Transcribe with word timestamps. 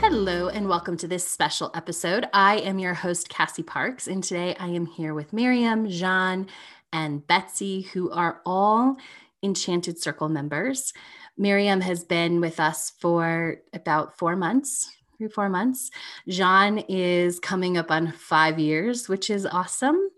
Hello, 0.00 0.48
and 0.48 0.66
welcome 0.66 0.96
to 0.96 1.06
this 1.06 1.28
special 1.28 1.70
episode. 1.74 2.26
I 2.32 2.56
am 2.56 2.78
your 2.78 2.94
host, 2.94 3.28
Cassie 3.28 3.62
Parks, 3.62 4.06
and 4.06 4.24
today 4.24 4.56
I 4.58 4.68
am 4.68 4.86
here 4.86 5.12
with 5.12 5.34
Miriam, 5.34 5.90
Jean, 5.90 6.46
and 6.90 7.24
Betsy, 7.26 7.82
who 7.82 8.10
are 8.10 8.40
all 8.46 8.96
Enchanted 9.42 10.00
Circle 10.00 10.30
members. 10.30 10.94
Miriam 11.36 11.82
has 11.82 12.02
been 12.02 12.40
with 12.40 12.58
us 12.58 12.94
for 12.98 13.58
about 13.74 14.16
four 14.16 14.36
months, 14.36 14.90
three, 15.20 15.28
four 15.28 15.50
months. 15.50 15.90
Jean 16.28 16.78
is 16.88 17.38
coming 17.38 17.76
up 17.76 17.90
on 17.90 18.10
five 18.10 18.58
years, 18.58 19.06
which 19.06 19.28
is 19.28 19.44
awesome. 19.44 20.08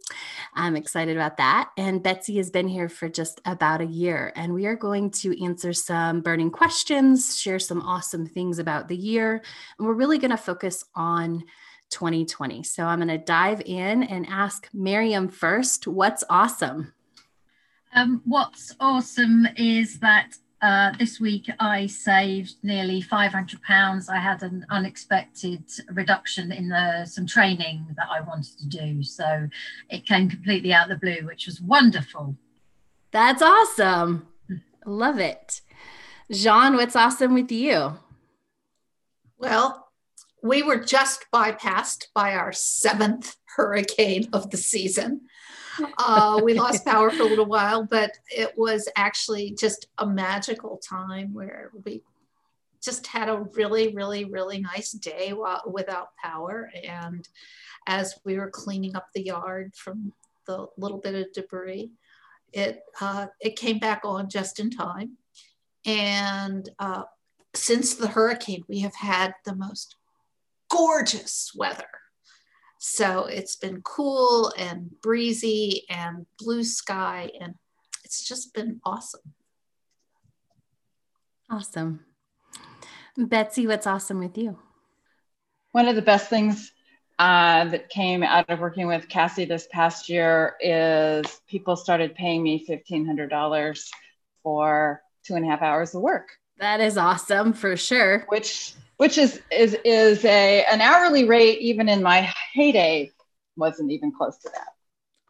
I'm 0.55 0.77
excited 0.77 1.17
about 1.17 1.39
that. 1.39 1.71
And 1.77 2.05
Betsy 2.05 2.37
has 2.37 2.51
been 2.51 2.69
here 2.69 2.89
for 2.89 3.09
just 3.09 3.41
about 3.45 3.81
a 3.81 3.87
year. 3.87 4.33
And 4.37 4.55
we 4.55 4.65
are 4.67 4.77
going 4.77 5.11
to 5.23 5.45
answer 5.45 5.73
some 5.73 6.21
burning 6.21 6.53
questions, 6.53 7.37
share 7.37 7.59
some 7.59 7.83
awesome 7.83 8.29
things 8.29 8.61
about 8.61 8.87
the 8.87 8.97
year. 8.97 9.43
And 9.77 9.89
we're 9.89 9.95
really 9.95 10.19
going 10.19 10.31
to 10.31 10.37
focus 10.37 10.85
on 10.95 11.43
2020. 11.91 12.63
So 12.63 12.85
I'm 12.85 13.01
going 13.01 13.09
to 13.09 13.19
dive 13.19 13.61
in 13.67 14.05
and 14.05 14.25
ask 14.29 14.69
Miriam 14.73 15.29
first 15.29 15.89
what's 15.89 16.23
awesome? 16.31 16.93
Um, 17.93 18.23
what's 18.25 18.73
awesome 18.79 19.49
is 19.57 19.99
that 19.99 20.37
uh, 20.63 20.93
this 20.97 21.19
week 21.19 21.51
I 21.59 21.87
saved 21.87 22.55
nearly 22.63 23.03
£500. 23.03 24.09
I 24.09 24.19
had 24.19 24.43
an 24.43 24.65
unexpected 24.71 25.65
reduction 25.91 26.53
in 26.53 26.69
the, 26.69 27.05
some 27.05 27.27
training 27.27 27.85
that 27.97 28.07
I 28.09 28.21
wanted 28.21 28.59
to 28.59 28.67
do. 28.67 29.03
So 29.03 29.49
it 29.91 30.07
came 30.07 30.31
completely 30.31 30.73
out 30.73 30.91
of 30.91 31.01
the 31.01 31.05
blue, 31.05 31.27
which 31.27 31.47
was 31.47 31.61
wonderful. 31.61 32.37
That's 33.11 33.43
awesome. 33.43 34.29
Love 34.87 35.19
it. 35.19 35.61
Jean, 36.31 36.77
what's 36.77 36.97
awesome 36.97 37.35
with 37.35 37.51
you? 37.51 37.99
Well, 39.39 39.89
we 40.43 40.63
were 40.63 40.79
just 40.79 41.27
bypassed 41.35 42.07
by 42.15 42.35
our 42.35 42.53
seventh 42.53 43.35
hurricane 43.57 44.29
of 44.33 44.51
the 44.51 44.57
season. 44.57 45.23
Uh, 45.99 46.41
we 46.43 46.55
lost 46.55 46.85
power 46.87 47.11
for 47.11 47.23
a 47.23 47.27
little 47.27 47.47
while, 47.47 47.85
but 47.85 48.13
it 48.31 48.53
was 48.57 48.89
actually 48.97 49.53
just 49.59 49.87
a 49.99 50.07
magical 50.07 50.79
time 50.79 51.33
where 51.33 51.71
we 51.85 52.03
just 52.83 53.07
had 53.07 53.29
a 53.29 53.47
really, 53.55 53.95
really, 53.95 54.25
really 54.25 54.61
nice 54.61 54.93
day 54.93 55.33
while, 55.33 55.63
without 55.67 56.17
power. 56.23 56.71
And 56.85 57.27
as 57.87 58.19
we 58.25 58.37
were 58.37 58.51
cleaning 58.51 58.97
up 58.97 59.07
the 59.15 59.23
yard 59.23 59.75
from 59.75 60.13
the 60.47 60.67
little 60.77 60.99
bit 60.99 61.15
of 61.15 61.33
debris, 61.33 61.93
it 62.53 62.83
uh, 63.01 63.27
it 63.41 63.57
came 63.57 63.79
back 63.79 64.03
on 64.05 64.29
just 64.29 64.61
in 64.61 64.69
time. 64.69 65.17
And 65.87 66.69
uh, 66.79 67.05
since 67.55 67.95
the 67.95 68.09
hurricane, 68.09 68.65
we 68.69 68.81
have 68.81 68.95
had 68.95 69.35
the 69.45 69.55
most 69.55 69.97
gorgeous 70.69 71.53
weather 71.55 72.02
so 72.85 73.27
it's 73.27 73.55
been 73.55 73.81
cool 73.83 74.53
and 74.59 74.91
breezy 75.03 75.85
and 75.89 76.27
blue 76.37 76.65
sky, 76.65 77.31
and 77.41 77.55
it's 78.03 78.27
just 78.27 78.53
been 78.55 78.81
awesome. 78.85 79.21
Awesome. 81.49 82.01
Betsy, 83.17 83.69
what's 83.69 83.87
awesome 83.87 84.19
with 84.19 84.37
you? 84.37 84.59
One 85.71 85.87
of 85.87 85.95
the 85.95 86.03
best 86.03 86.29
things 86.29 86.73
uh, 87.21 87.67
that 87.67 87.89
came 87.89 88.25
out 88.25 88.51
of 88.51 88.59
working 88.59 88.89
with 88.89 89.09
Cassie 89.09 89.45
this 89.45 89.69
past 89.71 90.09
year 90.09 90.57
is 90.61 91.41
people 91.47 91.77
started 91.77 92.17
paying 92.17 92.43
me 92.43 92.67
$1,500 92.69 93.89
for 94.43 95.01
two 95.25 95.37
and 95.37 95.45
a 95.45 95.49
half 95.49 95.63
hours 95.63 95.95
of 95.95 96.03
work. 96.03 96.31
That 96.59 96.81
is 96.81 96.99
awesome 96.99 97.53
for 97.53 97.77
sure. 97.77 98.25
Which 98.29 98.75
which 99.03 99.19
is 99.19 99.43
is 99.51 99.77
is 99.85 100.25
a 100.25 100.65
an 100.71 100.81
hourly 100.81 101.25
rate 101.25 101.59
even 101.59 101.89
in 101.89 102.01
my 102.05 102.33
heyday 102.55 103.11
wasn't 103.57 103.91
even 103.91 104.13
close 104.13 104.39
to 104.39 104.49
that. 104.51 104.69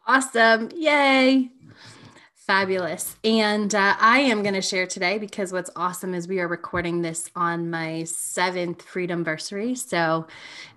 Awesome. 0.05 0.69
Yay. 0.75 1.49
Fabulous. 2.35 3.15
And 3.23 3.73
uh, 3.73 3.95
I 3.99 4.19
am 4.19 4.43
going 4.43 4.53
to 4.53 4.61
share 4.61 4.85
today 4.85 5.17
because 5.17 5.51
what's 5.51 5.71
awesome 5.75 6.13
is 6.13 6.27
we 6.27 6.39
are 6.39 6.47
recording 6.47 7.01
this 7.01 7.31
on 7.35 7.71
my 7.71 8.03
seventh 8.03 8.83
freedom 8.83 9.21
anniversary. 9.21 9.73
So 9.73 10.27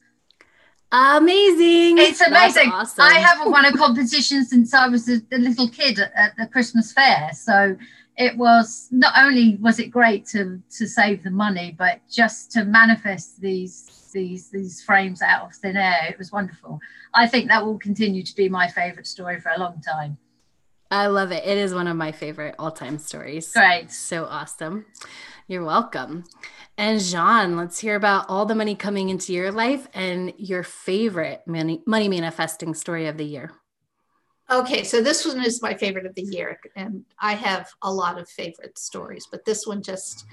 Amazing. 0.93 1.97
It's 1.97 2.21
amazing. 2.21 2.71
Awesome. 2.71 3.03
I 3.03 3.15
haven't 3.15 3.51
won 3.51 3.65
a 3.65 3.73
competition 3.73 4.45
since 4.45 4.75
I 4.75 4.89
was 4.89 5.09
a, 5.09 5.23
a, 5.33 5.39
little 5.39 5.69
kid 5.69 5.99
at 5.99 6.37
the 6.37 6.47
Christmas 6.47 6.93
fair. 6.93 7.31
So 7.33 7.79
it 8.19 8.37
was 8.37 8.89
not 8.91 9.15
only 9.17 9.57
was 9.57 9.79
it 9.79 9.89
great 9.89 10.27
to 10.29 10.61
to 10.77 10.87
save 10.87 11.23
the 11.23 11.31
money, 11.31 11.75
but 11.79 12.03
just 12.11 12.53
to 12.53 12.67
manifest 12.67 13.41
these 13.41 14.11
these 14.13 14.51
these 14.51 14.83
frames 14.83 15.23
out 15.23 15.47
of 15.47 15.55
thin 15.55 15.79
air. 15.79 16.09
It 16.11 16.19
was 16.19 16.31
wonderful. 16.31 16.79
I 17.15 17.27
think 17.27 17.49
that 17.49 17.65
will 17.65 17.79
continue 17.79 18.23
to 18.23 18.37
be 18.37 18.51
my 18.51 18.69
favorite 18.69 19.07
story 19.07 19.41
for 19.41 19.51
a 19.57 19.59
long 19.59 19.81
time. 19.81 20.19
I 20.91 21.07
love 21.07 21.33
it. 21.33 21.43
It 21.47 21.57
is 21.57 21.73
one 21.73 21.87
of 21.87 21.97
my 21.97 22.13
favorite 22.13 22.55
all-time 22.59 22.99
stories. 22.99 23.51
Great. 23.55 23.91
So 23.91 24.27
awesome. 24.27 24.85
You're 25.53 25.65
welcome. 25.65 26.25
And 26.79 26.99
Jean, 26.99 27.59
let's 27.59 27.79
hear 27.79 27.95
about 27.95 28.25
all 28.31 28.47
the 28.47 28.55
money 28.55 28.75
coming 28.75 29.11
into 29.11 29.35
your 29.35 29.53
life 29.53 29.87
and 29.93 30.33
your 30.39 30.63
favorite 30.63 31.43
money, 31.47 31.83
money 31.87 32.09
manifesting 32.09 32.73
story 32.73 33.07
of 33.07 33.19
the 33.19 33.27
year. 33.27 33.53
Okay, 34.51 34.83
so 34.83 35.03
this 35.03 35.27
one 35.27 35.45
is 35.45 35.61
my 35.61 35.75
favorite 35.75 36.07
of 36.07 36.15
the 36.15 36.23
year, 36.23 36.59
and 36.75 37.05
I 37.21 37.35
have 37.35 37.69
a 37.83 37.93
lot 37.93 38.19
of 38.19 38.31
favorite 38.31 38.79
stories, 38.79 39.29
but 39.31 39.45
this 39.45 39.67
one 39.67 39.83
just 39.83 40.25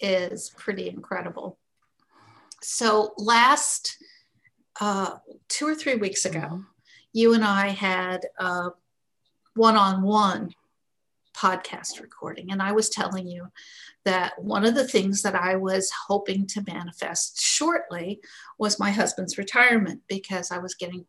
is 0.00 0.50
pretty 0.56 0.88
incredible. 0.88 1.60
So, 2.60 3.14
last 3.18 3.98
uh, 4.80 5.18
two 5.46 5.68
or 5.68 5.76
three 5.76 5.94
weeks 5.94 6.24
ago, 6.24 6.40
mm-hmm. 6.40 6.60
you 7.12 7.34
and 7.34 7.44
I 7.44 7.68
had 7.68 8.26
a 8.36 8.70
one 9.54 9.76
on 9.76 10.02
one 10.02 10.52
podcast 11.36 12.00
recording. 12.00 12.50
And 12.50 12.62
I 12.62 12.72
was 12.72 12.88
telling 12.88 13.26
you 13.28 13.48
that 14.04 14.42
one 14.42 14.64
of 14.64 14.74
the 14.74 14.86
things 14.86 15.22
that 15.22 15.34
I 15.34 15.56
was 15.56 15.90
hoping 16.08 16.46
to 16.48 16.64
manifest 16.66 17.40
shortly 17.40 18.20
was 18.58 18.78
my 18.78 18.90
husband's 18.90 19.38
retirement 19.38 20.02
because 20.08 20.50
I 20.50 20.58
was 20.58 20.74
getting, 20.74 21.04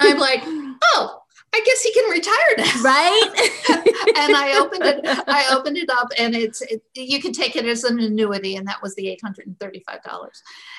I'm 0.00 0.18
like, 0.18 0.42
oh, 0.44 1.21
I 1.54 1.60
guess 1.66 1.82
he 1.82 1.92
can 1.92 2.08
retire 2.10 2.54
now. 2.56 2.80
Right. 2.82 3.30
and 4.16 4.34
I 4.34 4.58
opened 4.58 4.84
it, 4.84 5.00
I 5.28 5.48
opened 5.54 5.76
it 5.76 5.90
up 5.90 6.08
and 6.18 6.34
it's, 6.34 6.62
it, 6.62 6.82
you 6.94 7.20
can 7.20 7.32
take 7.32 7.56
it 7.56 7.66
as 7.66 7.84
an 7.84 8.00
annuity. 8.00 8.56
And 8.56 8.66
that 8.68 8.80
was 8.82 8.94
the 8.94 9.14
$835. 9.22 10.30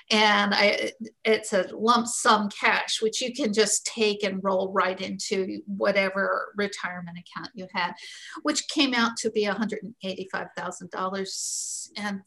And 0.10 0.56
I, 0.56 0.94
it's 1.24 1.54
a 1.54 1.68
lump 1.72 2.08
sum 2.08 2.50
cash, 2.50 3.04
which 3.04 3.22
you 3.22 3.32
can 3.34 3.54
just 3.54 3.86
take 3.86 4.24
and 4.24 4.44
roll 4.44 4.74
right 4.74 5.00
into 5.00 5.62
whatever 5.68 6.52
retirement 6.58 7.20
account 7.20 7.52
you 7.54 7.68
had, 7.72 7.94
which 8.42 8.68
came 8.68 8.96
out 8.96 9.16
to 9.18 9.30
be 9.30 9.46
$185,000. 9.46 11.90
And 11.98 12.22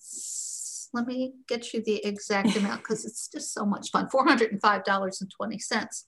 let 0.92 1.08
me 1.08 1.32
get 1.48 1.74
you 1.74 1.82
the 1.82 2.06
exact 2.06 2.54
amount 2.56 2.82
because 2.82 3.04
it's 3.04 3.26
just 3.26 3.52
so 3.52 3.66
much 3.66 3.90
fun 3.90 4.08
$405.20 4.08 6.04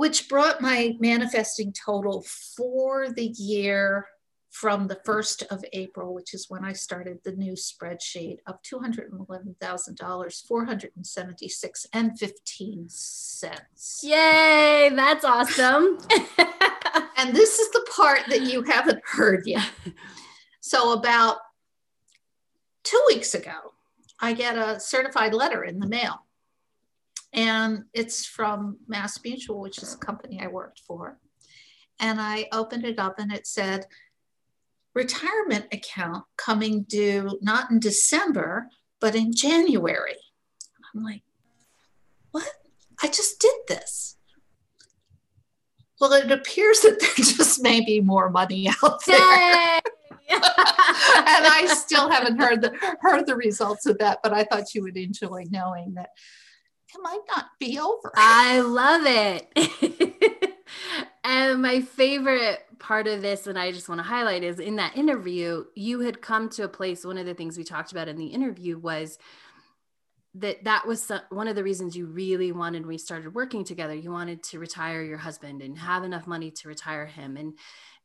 which 0.00 0.30
brought 0.30 0.62
my 0.62 0.96
manifesting 0.98 1.74
total 1.74 2.24
for 2.56 3.10
the 3.10 3.26
year 3.26 4.06
from 4.48 4.86
the 4.86 4.98
1st 5.06 5.42
of 5.48 5.62
April, 5.74 6.14
which 6.14 6.32
is 6.32 6.46
when 6.48 6.64
I 6.64 6.72
started 6.72 7.18
the 7.22 7.32
new 7.32 7.52
spreadsheet 7.52 8.38
of 8.46 8.62
$211,000, 8.62 10.46
476 10.48 11.86
and 11.92 12.18
15 12.18 12.86
cents. 12.88 14.00
Yay, 14.02 14.90
that's 14.94 15.26
awesome. 15.26 15.98
and 17.18 17.36
this 17.36 17.58
is 17.58 17.70
the 17.72 17.86
part 17.94 18.20
that 18.30 18.40
you 18.40 18.62
haven't 18.62 19.02
heard 19.04 19.46
yet. 19.46 19.68
So 20.62 20.94
about 20.94 21.36
two 22.84 23.04
weeks 23.08 23.34
ago, 23.34 23.74
I 24.18 24.32
get 24.32 24.56
a 24.56 24.80
certified 24.80 25.34
letter 25.34 25.62
in 25.62 25.78
the 25.78 25.86
mail 25.86 26.24
and 27.32 27.84
it's 27.94 28.26
from 28.26 28.78
Mass 28.88 29.18
Mutual, 29.22 29.60
which 29.60 29.78
is 29.82 29.94
a 29.94 29.98
company 29.98 30.40
I 30.42 30.48
worked 30.48 30.80
for. 30.80 31.18
And 31.98 32.20
I 32.20 32.48
opened 32.52 32.84
it 32.84 32.98
up 32.98 33.18
and 33.18 33.32
it 33.32 33.46
said, 33.46 33.86
retirement 34.94 35.66
account 35.72 36.24
coming 36.36 36.82
due 36.82 37.38
not 37.40 37.70
in 37.70 37.78
December, 37.78 38.68
but 39.00 39.14
in 39.14 39.32
January. 39.34 40.16
I'm 40.94 41.04
like, 41.04 41.22
what? 42.32 42.48
I 43.02 43.06
just 43.06 43.40
did 43.40 43.54
this. 43.68 44.16
Well, 46.00 46.12
it 46.14 46.32
appears 46.32 46.80
that 46.80 46.98
there 46.98 47.10
just 47.16 47.62
may 47.62 47.84
be 47.84 48.00
more 48.00 48.30
money 48.30 48.68
out 48.82 49.04
there. 49.06 49.80
and 50.30 50.42
I 51.46 51.66
still 51.70 52.08
haven't 52.08 52.38
heard 52.38 52.62
the 52.62 52.72
heard 53.00 53.26
the 53.26 53.36
results 53.36 53.86
of 53.86 53.98
that, 53.98 54.20
but 54.22 54.32
I 54.32 54.44
thought 54.44 54.74
you 54.74 54.82
would 54.82 54.96
enjoy 54.96 55.44
knowing 55.50 55.94
that 55.94 56.10
it 56.94 57.00
might 57.02 57.20
not 57.28 57.46
be 57.58 57.78
over. 57.78 58.12
I 58.16 58.60
love 58.60 59.02
it. 59.04 60.56
and 61.24 61.62
my 61.62 61.80
favorite 61.80 62.60
part 62.78 63.06
of 63.06 63.22
this, 63.22 63.46
and 63.46 63.58
I 63.58 63.72
just 63.72 63.88
want 63.88 64.00
to 64.00 64.04
highlight, 64.04 64.42
is 64.42 64.58
in 64.58 64.76
that 64.76 64.96
interview, 64.96 65.64
you 65.74 66.00
had 66.00 66.20
come 66.22 66.48
to 66.50 66.64
a 66.64 66.68
place. 66.68 67.04
One 67.04 67.18
of 67.18 67.26
the 67.26 67.34
things 67.34 67.56
we 67.56 67.64
talked 67.64 67.92
about 67.92 68.08
in 68.08 68.16
the 68.16 68.26
interview 68.26 68.78
was 68.78 69.18
that 70.34 70.62
that 70.64 70.86
was 70.86 71.10
one 71.30 71.48
of 71.48 71.56
the 71.56 71.64
reasons 71.64 71.96
you 71.96 72.06
really 72.06 72.52
wanted 72.52 72.86
we 72.86 72.96
started 72.96 73.34
working 73.34 73.64
together 73.64 73.94
you 73.94 74.12
wanted 74.12 74.42
to 74.42 74.60
retire 74.60 75.02
your 75.02 75.18
husband 75.18 75.60
and 75.60 75.76
have 75.76 76.04
enough 76.04 76.26
money 76.26 76.50
to 76.50 76.68
retire 76.68 77.06
him 77.06 77.36
and 77.36 77.58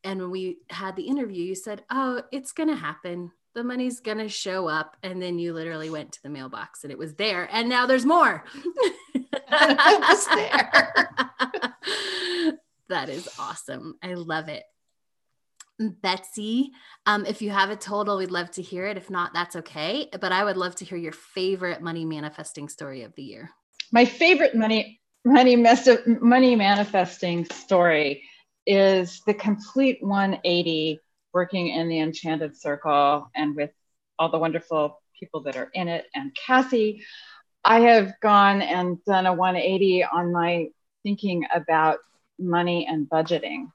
and 0.04 0.20
when 0.20 0.31
we 0.31 0.58
had 0.72 0.96
the 0.96 1.04
interview 1.04 1.44
you 1.44 1.54
said 1.54 1.84
oh 1.92 2.24
it's 2.31 2.52
going 2.52 2.70
to 2.70 2.76
happen 2.76 3.31
the 3.56 3.63
money's 3.63 4.02
going 4.02 4.19
to 4.19 4.30
show 4.30 4.68
up. 4.68 4.98
And 5.02 5.22
then 5.22 5.40
you 5.40 5.54
literally 5.54 5.90
went 5.90 6.12
to 6.13 6.24
the 6.24 6.30
mailbox 6.30 6.84
and 6.84 6.92
it 6.92 6.98
was 6.98 7.16
there. 7.16 7.50
And 7.52 7.69
now 7.69 7.88
there's 7.88 8.06
more. 8.06 8.44
it 9.16 10.00
was 10.00 10.28
there. 10.28 11.10
that 12.90 13.10
is 13.10 13.28
awesome. 13.40 13.96
I 14.04 14.13
love 14.13 14.50
it. 14.50 14.63
Betsy, 15.80 16.71
um, 17.06 17.26
if 17.26 17.42
you 17.42 17.50
have 17.50 17.69
a 17.69 17.76
total, 17.76 18.18
we'd 18.18 18.31
love 18.31 18.52
to 18.52 18.62
hear 18.62 18.85
it. 18.85 18.95
If 18.95 19.09
not, 19.09 19.33
that's 19.33 19.57
okay. 19.57 20.07
But 20.21 20.31
I 20.31 20.44
would 20.44 20.56
love 20.56 20.76
to 20.76 20.85
hear 20.85 20.97
your 20.97 21.12
favorite 21.12 21.81
money 21.81 22.06
manifesting 22.06 22.69
story 22.69 23.04
of 23.04 23.14
the 23.16 23.24
year. 23.24 23.50
My 23.92 24.06
favorite 24.06 24.56
money 24.56 25.02
money 25.26 25.56
money 26.06 26.56
manifesting 26.56 27.45
story 27.45 28.24
is 28.66 29.21
the 29.26 29.33
complete 29.33 29.97
180 30.02 31.00
working 31.35 31.68
in 31.68 31.89
the 31.89 31.99
Enchanted 31.99 32.56
Circle 32.57 33.30
and 33.35 33.56
with 33.57 33.69
all 34.18 34.31
the 34.31 34.39
wonderful 34.39 35.01
people 35.19 35.42
that 35.42 35.57
are 35.57 35.69
in 35.73 35.89
it 35.89 36.06
and 36.15 36.33
Cassie, 36.33 37.04
I 37.65 37.81
have 37.81 38.13
gone 38.21 38.61
and 38.61 39.04
done 39.04 39.25
a 39.25 39.33
180 39.33 40.06
on 40.06 40.31
my 40.31 40.68
thinking 41.04 41.45
about 41.54 41.97
money 42.39 42.87
and 42.89 43.09
budgeting. 43.09 43.71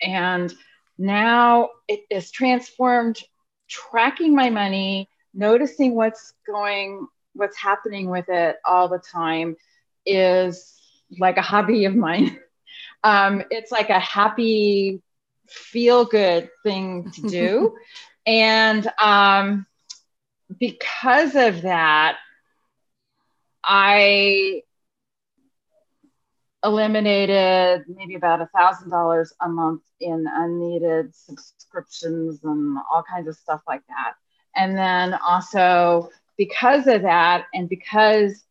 And 0.00 0.54
now 0.96 1.70
it 1.88 2.02
is 2.08 2.30
transformed 2.30 3.20
tracking 3.68 4.34
my 4.34 4.48
money, 4.48 5.08
noticing 5.34 5.96
what's 5.96 6.34
going, 6.46 7.08
what's 7.34 7.56
happening 7.56 8.10
with 8.10 8.28
it 8.28 8.56
all 8.64 8.88
the 8.88 9.00
time 9.00 9.56
is 10.06 10.80
like 11.18 11.36
a 11.36 11.42
hobby 11.42 11.84
of 11.84 11.96
mine. 11.96 12.38
Um, 13.04 13.44
it's 13.52 13.70
like 13.70 13.90
a 13.90 14.00
happy 14.00 15.00
feel 15.48 16.04
good 16.04 16.50
thing 16.62 17.10
to 17.12 17.22
do. 17.22 17.76
and 18.26 18.90
um, 18.98 19.66
because 20.58 21.34
of 21.34 21.62
that, 21.62 22.18
I 23.64 24.62
eliminated 26.64 27.84
maybe 27.88 28.14
about 28.14 28.40
a 28.40 28.46
thousand 28.56 28.90
dollars 28.90 29.32
a 29.40 29.48
month 29.48 29.82
in 30.00 30.26
unneeded 30.28 31.14
subscriptions 31.14 32.42
and 32.44 32.78
all 32.92 33.02
kinds 33.02 33.28
of 33.28 33.36
stuff 33.36 33.62
like 33.66 33.82
that. 33.88 34.14
And 34.56 34.76
then 34.76 35.14
also 35.26 36.10
because 36.36 36.86
of 36.86 37.02
that, 37.02 37.46
and 37.54 37.68
because 37.68 38.44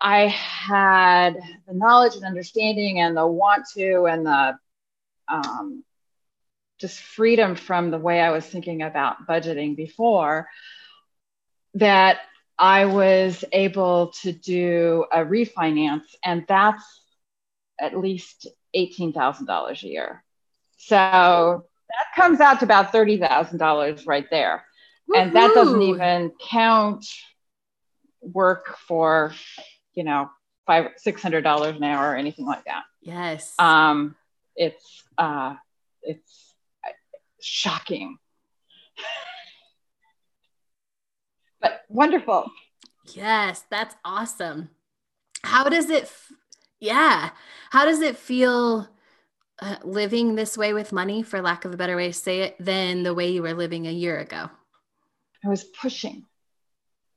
I 0.00 0.28
had 0.28 1.34
the 1.66 1.74
knowledge 1.74 2.16
and 2.16 2.24
understanding 2.24 3.00
and 3.00 3.16
the 3.16 3.26
want 3.26 3.66
to 3.74 4.06
and 4.06 4.24
the 4.26 4.58
um, 5.30 5.84
just 6.78 7.00
freedom 7.00 7.54
from 7.54 7.90
the 7.90 7.98
way 7.98 8.20
I 8.20 8.30
was 8.30 8.46
thinking 8.46 8.82
about 8.82 9.26
budgeting 9.26 9.76
before, 9.76 10.48
that 11.74 12.20
I 12.58 12.86
was 12.86 13.44
able 13.52 14.12
to 14.22 14.32
do 14.32 15.06
a 15.12 15.18
refinance. 15.18 16.04
And 16.24 16.44
that's 16.48 16.84
at 17.80 17.98
least 17.98 18.46
$18,000 18.76 19.82
a 19.82 19.86
year. 19.86 20.24
So 20.76 20.96
that 20.96 22.16
comes 22.16 22.40
out 22.40 22.60
to 22.60 22.64
about 22.64 22.92
$30,000 22.92 24.06
right 24.06 24.26
there. 24.30 24.64
Woo-hoo. 25.06 25.20
And 25.20 25.36
that 25.36 25.54
doesn't 25.54 25.82
even 25.82 26.32
count 26.40 27.06
work 28.20 28.76
for, 28.86 29.32
you 29.94 30.04
know, 30.04 30.30
five, 30.66 30.90
$600 31.04 31.76
an 31.76 31.82
hour 31.82 32.12
or 32.12 32.16
anything 32.16 32.46
like 32.46 32.64
that. 32.64 32.84
Yes. 33.02 33.54
Um, 33.58 34.14
it's, 34.60 35.04
uh, 35.16 35.54
it's 36.02 36.54
shocking, 37.40 38.18
but 41.62 41.80
wonderful. 41.88 42.52
Yes, 43.14 43.64
that's 43.70 43.96
awesome. 44.04 44.68
How 45.42 45.70
does 45.70 45.88
it, 45.88 46.02
f- 46.02 46.32
yeah, 46.78 47.30
how 47.70 47.86
does 47.86 48.02
it 48.02 48.18
feel 48.18 48.86
uh, 49.62 49.76
living 49.82 50.34
this 50.34 50.58
way 50.58 50.74
with 50.74 50.92
money, 50.92 51.22
for 51.22 51.40
lack 51.40 51.64
of 51.64 51.72
a 51.72 51.78
better 51.78 51.96
way 51.96 52.08
to 52.08 52.12
say 52.12 52.40
it, 52.40 52.56
than 52.60 53.02
the 53.02 53.14
way 53.14 53.30
you 53.30 53.40
were 53.40 53.54
living 53.54 53.86
a 53.86 53.92
year 53.92 54.18
ago? 54.18 54.50
I 55.42 55.48
was 55.48 55.64
pushing, 55.64 56.26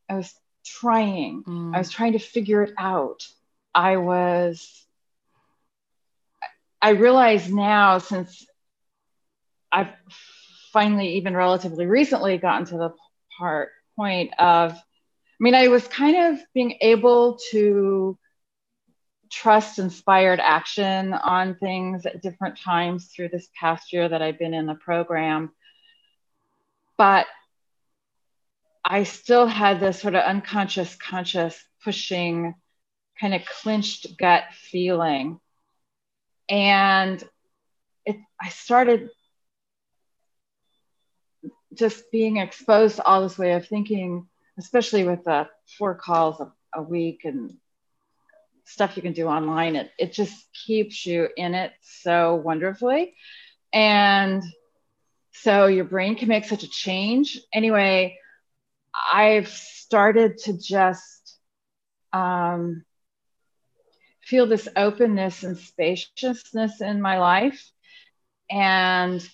I 0.10 0.16
was 0.16 0.34
trying, 0.66 1.44
mm. 1.44 1.76
I 1.76 1.80
was 1.80 1.90
trying 1.90 2.14
to 2.14 2.20
figure 2.20 2.64
it 2.64 2.74
out. 2.78 3.28
I 3.76 3.98
was, 3.98 4.86
I 6.84 6.90
realize 6.90 7.50
now 7.50 8.00
since 8.00 8.46
I've 9.72 9.94
finally, 10.74 11.16
even 11.16 11.34
relatively 11.34 11.86
recently, 11.86 12.38
gotten 12.38 12.66
to 12.66 12.78
the 12.78 12.94
part 13.40 13.70
point 13.96 14.34
of, 14.38 14.74
I 14.74 14.78
mean, 15.40 15.56
I 15.56 15.70
was 15.70 15.88
kind 15.88 16.34
of 16.34 16.44
being 16.54 16.78
able 16.82 17.40
to 17.52 18.18
trust 19.32 19.80
inspired 19.80 20.42
action 20.42 21.14
on 21.14 21.56
things 21.56 22.06
at 22.06 22.22
different 22.22 22.60
times 22.60 23.06
through 23.06 23.30
this 23.30 23.48
past 23.58 23.94
year 23.94 24.10
that 24.10 24.22
I've 24.22 24.38
been 24.38 24.54
in 24.54 24.66
the 24.66 24.76
program. 24.76 25.52
But 26.98 27.28
I 28.84 29.04
still 29.04 29.48
had 29.48 29.80
this 29.80 30.02
sort 30.02 30.16
of 30.16 30.24
unconscious, 30.26 30.96
conscious 30.96 31.58
pushing, 31.82 32.56
kind 33.22 33.34
of 33.34 33.46
clinched 33.46 34.18
gut 34.18 34.44
feeling. 34.52 35.40
And 36.50 37.24
it, 38.06 38.18
I 38.42 38.50
started 38.50 39.10
just 41.74 42.12
being 42.12 42.38
exposed 42.38 42.98
to 42.98 43.06
all 43.06 43.22
this 43.22 43.38
way 43.38 43.54
of 43.54 43.68
thinking, 43.68 44.28
especially 44.58 45.04
with 45.04 45.24
the 45.24 45.48
four 45.78 45.96
calls 45.96 46.40
a, 46.40 46.52
a 46.76 46.82
week 46.82 47.22
and 47.24 47.54
stuff 48.66 48.96
you 48.96 49.02
can 49.02 49.14
do 49.14 49.28
online. 49.28 49.76
It, 49.76 49.92
it 49.98 50.14
just 50.14 50.48
keeps 50.66 51.06
you 51.06 51.28
in 51.36 51.54
it 51.56 51.72
so 51.82 52.36
wonderfully. 52.36 53.16
And 53.72 54.44
so 55.32 55.68
your 55.68 55.86
brain 55.86 56.16
can 56.16 56.28
make 56.28 56.46
such 56.46 56.64
a 56.64 56.70
change. 56.70 57.40
Anyway, 57.54 58.18
I've 59.12 59.48
started 59.48 60.38
to 60.40 60.58
just 60.58 61.38
um, 62.14 62.86
feel 64.26 64.46
this 64.46 64.68
openness 64.76 65.44
and 65.44 65.58
spaciousness 65.58 66.82
in 66.82 67.02
my 67.02 67.20
life. 67.20 67.72
And 68.50 69.28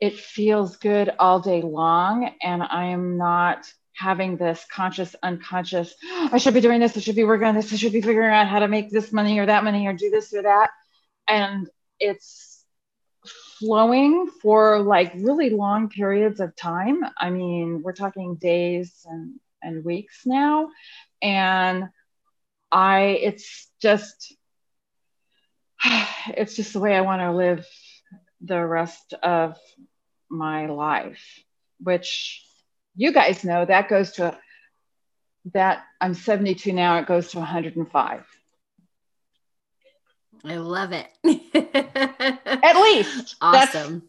it 0.00 0.16
feels 0.18 0.76
good 0.76 1.10
all 1.18 1.40
day 1.40 1.62
long. 1.62 2.34
And 2.42 2.62
I 2.62 2.86
am 2.86 3.16
not 3.16 3.72
having 3.94 4.36
this 4.36 4.64
conscious, 4.72 5.14
unconscious, 5.22 5.94
I 6.10 6.38
should 6.38 6.54
be 6.54 6.60
doing 6.60 6.80
this, 6.80 6.96
I 6.96 7.00
should 7.00 7.14
be 7.14 7.24
working 7.24 7.46
on 7.46 7.54
this, 7.54 7.72
I 7.72 7.76
should 7.76 7.92
be 7.92 8.00
figuring 8.00 8.34
out 8.34 8.48
how 8.48 8.60
to 8.60 8.68
make 8.68 8.90
this 8.90 9.12
money 9.12 9.38
or 9.38 9.46
that 9.46 9.64
money 9.64 9.86
or 9.86 9.92
do 9.92 10.10
this 10.10 10.32
or 10.32 10.42
that. 10.42 10.70
And 11.28 11.68
it's 12.00 12.64
flowing 13.58 14.28
for 14.40 14.80
like 14.80 15.12
really 15.14 15.50
long 15.50 15.88
periods 15.88 16.40
of 16.40 16.56
time. 16.56 17.02
I 17.16 17.30
mean, 17.30 17.82
we're 17.82 17.92
talking 17.92 18.36
days 18.36 19.06
and, 19.08 19.38
and 19.62 19.84
weeks 19.84 20.22
now. 20.26 20.70
And 21.20 21.88
I, 22.72 23.18
it's 23.22 23.68
just, 23.80 24.34
it's 26.28 26.56
just 26.56 26.72
the 26.72 26.80
way 26.80 26.96
I 26.96 27.02
want 27.02 27.20
to 27.20 27.32
live 27.32 27.66
the 28.40 28.64
rest 28.64 29.14
of 29.22 29.56
my 30.28 30.66
life, 30.66 31.22
which 31.78 32.42
you 32.96 33.12
guys 33.12 33.44
know 33.44 33.64
that 33.64 33.88
goes 33.88 34.12
to 34.12 34.36
that 35.54 35.84
I'm 36.00 36.14
72 36.14 36.72
now, 36.72 36.98
it 36.98 37.06
goes 37.06 37.30
to 37.32 37.38
105. 37.38 38.24
I 40.44 40.56
love 40.56 40.92
it. 40.92 41.08
At 42.44 42.76
least. 42.76 43.36
Awesome. 43.40 44.02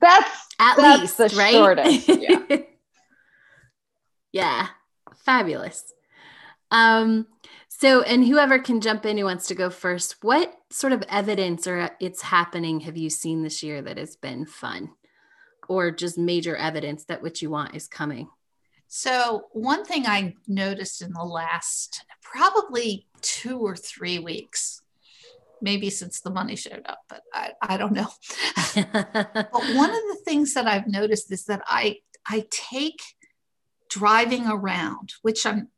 That's, 0.00 0.46
that's 0.58 0.58
at 0.58 0.76
that's 0.76 1.00
least 1.00 1.18
the 1.18 1.36
right? 1.36 1.52
shortest. 1.52 2.08
Yeah. 2.08 2.56
yeah. 4.32 4.66
Fabulous. 5.24 5.92
Um, 6.70 7.26
so, 7.78 8.02
and 8.02 8.26
whoever 8.26 8.58
can 8.58 8.80
jump 8.80 9.04
in 9.06 9.18
who 9.18 9.24
wants 9.24 9.46
to 9.48 9.54
go 9.54 9.70
first, 9.70 10.16
what 10.22 10.54
sort 10.70 10.92
of 10.92 11.02
evidence 11.08 11.66
or 11.66 11.80
uh, 11.80 11.88
it's 12.00 12.22
happening 12.22 12.80
have 12.80 12.96
you 12.96 13.10
seen 13.10 13.42
this 13.42 13.62
year 13.62 13.82
that 13.82 13.98
has 13.98 14.16
been 14.16 14.46
fun? 14.46 14.90
or 15.68 15.90
just 15.90 16.18
major 16.18 16.56
evidence 16.56 17.04
that 17.04 17.22
what 17.22 17.42
you 17.42 17.50
want 17.50 17.74
is 17.74 17.88
coming? 17.88 18.28
So, 18.88 19.46
one 19.52 19.84
thing 19.84 20.06
I 20.06 20.34
noticed 20.46 21.02
in 21.02 21.12
the 21.12 21.24
last 21.24 22.04
probably 22.22 23.06
two 23.20 23.58
or 23.58 23.74
three 23.74 24.18
weeks, 24.18 24.80
maybe 25.60 25.90
since 25.90 26.20
the 26.20 26.30
money 26.30 26.54
showed 26.54 26.82
up, 26.86 27.00
but 27.08 27.22
I, 27.32 27.52
I 27.60 27.76
don't 27.76 27.92
know. 27.92 28.08
but 28.74 29.52
one 29.52 29.90
of 29.90 29.96
the 29.96 30.20
things 30.24 30.54
that 30.54 30.66
I've 30.66 30.86
noticed 30.86 31.32
is 31.32 31.44
that 31.46 31.62
I 31.66 31.98
I 32.28 32.46
take 32.50 33.02
driving 33.88 34.46
around, 34.46 35.14
which 35.22 35.44
I'm 35.46 35.68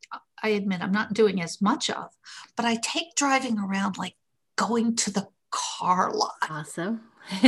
I 0.43 0.51
admit 0.51 0.83
I'm 0.83 0.93
not 0.93 1.15
doing 1.15 1.43
as 1.43 1.61
much 1.61 1.91
of, 1.91 2.11
but 2.57 2.65
I 2.65 2.77
take 2.77 3.17
driving 3.17 3.59
around 3.59 3.99
like 3.99 4.15
going 4.57 4.95
to 4.97 5.11
the 5.11 5.29
car 5.51 6.13
lot. 6.13 6.37
Awesome. 6.49 7.01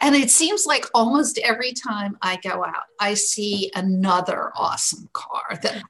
and 0.00 0.14
it 0.14 0.30
seems 0.30 0.64
like 0.66 0.86
almost 0.94 1.38
every 1.38 1.72
time 1.72 2.16
I 2.22 2.38
go 2.42 2.64
out, 2.64 2.84
I 3.00 3.14
see 3.14 3.72
another 3.74 4.52
awesome 4.56 5.08
car 5.12 5.58
that 5.62 5.82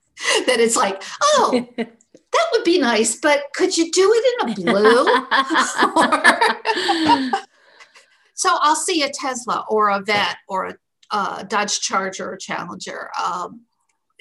that 0.47 0.61
it's 0.61 0.76
like, 0.76 1.02
oh, 1.23 1.68
that 1.76 2.47
would 2.52 2.64
be 2.64 2.78
nice, 2.78 3.16
but 3.16 3.42
could 3.54 3.76
you 3.76 3.90
do 3.92 4.11
it 4.14 4.40
in 4.40 4.50
a 4.50 4.54
blue? 4.54 5.04
so 8.35 8.56
I'll 8.61 8.76
see 8.76 9.02
a 9.02 9.11
Tesla 9.11 9.66
or 9.68 9.90
a 9.90 10.00
Vette 10.00 10.38
or 10.49 10.66
a 10.66 10.75
uh, 11.11 11.42
Dodge 11.45 11.80
Charger 11.80 12.33
or 12.33 12.37
Challenger, 12.37 13.11
um, 13.23 13.62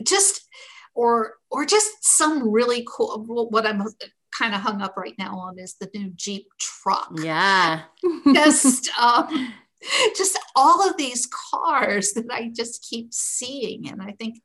just 0.04 0.48
or 0.96 1.36
or 1.52 1.66
just 1.66 1.90
some 2.02 2.50
really 2.50 2.86
cool. 2.90 3.24
What 3.50 3.68
I'm 3.68 3.84
kind 4.38 4.54
of 4.54 4.62
hung 4.62 4.82
up 4.82 4.98
right 4.98 5.16
now 5.18 5.38
on 5.38 5.60
is 5.60 5.76
the 5.80 5.90
new 5.94 6.12
Jeep 6.16 6.48
truck. 6.60 7.12
Yeah. 7.22 7.84
just 8.34 8.90
um, 9.00 9.54
just 10.16 10.40
all 10.56 10.88
of 10.88 10.98
these 10.98 11.28
cars 11.52 12.14
that 12.14 12.26
I 12.32 12.52
just 12.54 12.86
keep 12.90 13.14
seeing. 13.14 13.90
And 13.90 14.02
I 14.02 14.14
think 14.18 14.42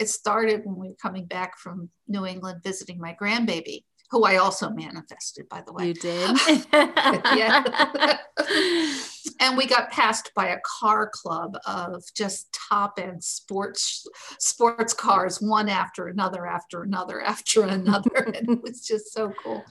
it 0.00 0.08
started 0.08 0.62
when 0.64 0.76
we 0.76 0.88
were 0.88 0.96
coming 1.00 1.26
back 1.26 1.58
from 1.58 1.90
New 2.08 2.26
England 2.26 2.62
visiting 2.62 2.98
my 2.98 3.16
grandbaby, 3.20 3.84
who 4.14 4.22
I 4.22 4.36
also 4.36 4.70
manifested, 4.70 5.48
by 5.48 5.60
the 5.66 5.72
way. 5.72 5.88
You 5.88 5.94
did? 5.94 6.38
yeah. 6.72 7.64
and 9.40 9.56
we 9.56 9.66
got 9.66 9.90
passed 9.90 10.30
by 10.36 10.50
a 10.50 10.60
car 10.64 11.10
club 11.12 11.58
of 11.66 12.04
just 12.16 12.56
top 12.70 13.00
end 13.02 13.24
sports 13.24 14.06
sports 14.38 14.94
cars, 14.94 15.42
one 15.42 15.68
after 15.68 16.06
another, 16.06 16.46
after 16.46 16.84
another, 16.84 17.20
after 17.20 17.62
another. 17.66 18.14
and 18.14 18.48
it 18.50 18.62
was 18.62 18.86
just 18.86 19.12
so 19.12 19.32
cool. 19.42 19.64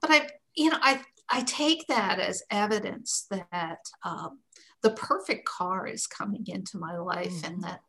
But 0.00 0.10
I, 0.10 0.28
you 0.56 0.70
know, 0.70 0.78
I 0.80 1.02
I 1.28 1.42
take 1.42 1.86
that 1.88 2.18
as 2.18 2.42
evidence 2.50 3.26
that 3.30 3.80
um, 4.04 4.38
the 4.82 4.92
perfect 4.92 5.44
car 5.44 5.86
is 5.86 6.06
coming 6.06 6.46
into 6.46 6.78
my 6.78 6.96
life 6.96 7.30
mm-hmm. 7.30 7.52
and 7.52 7.64
that 7.64 7.80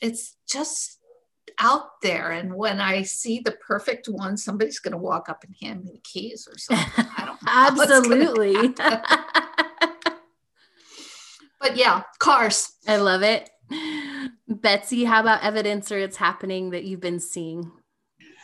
it's 0.00 0.36
just 0.50 0.99
out 1.60 2.00
there. 2.02 2.30
And 2.30 2.54
when 2.54 2.80
I 2.80 3.02
see 3.02 3.40
the 3.40 3.52
perfect 3.52 4.08
one, 4.08 4.36
somebody's 4.36 4.78
going 4.78 4.92
to 4.92 4.98
walk 4.98 5.28
up 5.28 5.44
and 5.44 5.54
hand 5.60 5.84
me 5.84 5.92
the 5.92 6.00
keys 6.00 6.48
or 6.50 6.58
something. 6.58 7.06
I 7.16 7.24
don't 7.24 7.42
know. 7.42 7.48
Absolutely. 7.52 8.68
but 11.60 11.76
yeah, 11.76 12.02
cars. 12.18 12.72
I 12.86 12.96
love 12.96 13.22
it. 13.22 13.50
Betsy, 14.48 15.04
how 15.04 15.20
about 15.20 15.44
evidence 15.44 15.92
or 15.92 15.98
it's 15.98 16.16
happening 16.16 16.70
that 16.70 16.84
you've 16.84 17.00
been 17.00 17.20
seeing? 17.20 17.70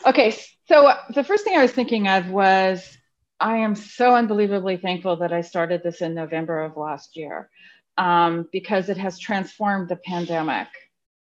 Okay, 0.05 0.35
so 0.67 0.93
the 1.13 1.23
first 1.23 1.43
thing 1.43 1.57
I 1.57 1.61
was 1.61 1.71
thinking 1.71 2.07
of 2.07 2.29
was 2.29 2.97
I 3.39 3.57
am 3.57 3.75
so 3.75 4.15
unbelievably 4.15 4.77
thankful 4.77 5.17
that 5.17 5.33
I 5.33 5.41
started 5.41 5.83
this 5.83 6.01
in 6.01 6.13
November 6.13 6.61
of 6.61 6.77
last 6.77 7.17
year 7.17 7.49
um, 7.97 8.47
because 8.51 8.89
it 8.89 8.97
has 8.97 9.19
transformed 9.19 9.89
the 9.89 9.97
pandemic. 9.97 10.67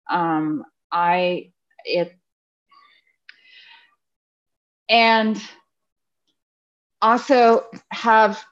Um, 0.09 0.63
I, 0.91 1.51
it, 1.85 2.13
and 4.89 5.41
also 7.01 7.65
have 7.91 8.43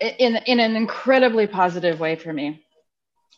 in 0.00 0.36
in 0.36 0.60
an 0.60 0.76
incredibly 0.76 1.46
positive 1.46 2.00
way 2.00 2.16
for 2.16 2.32
me. 2.32 2.64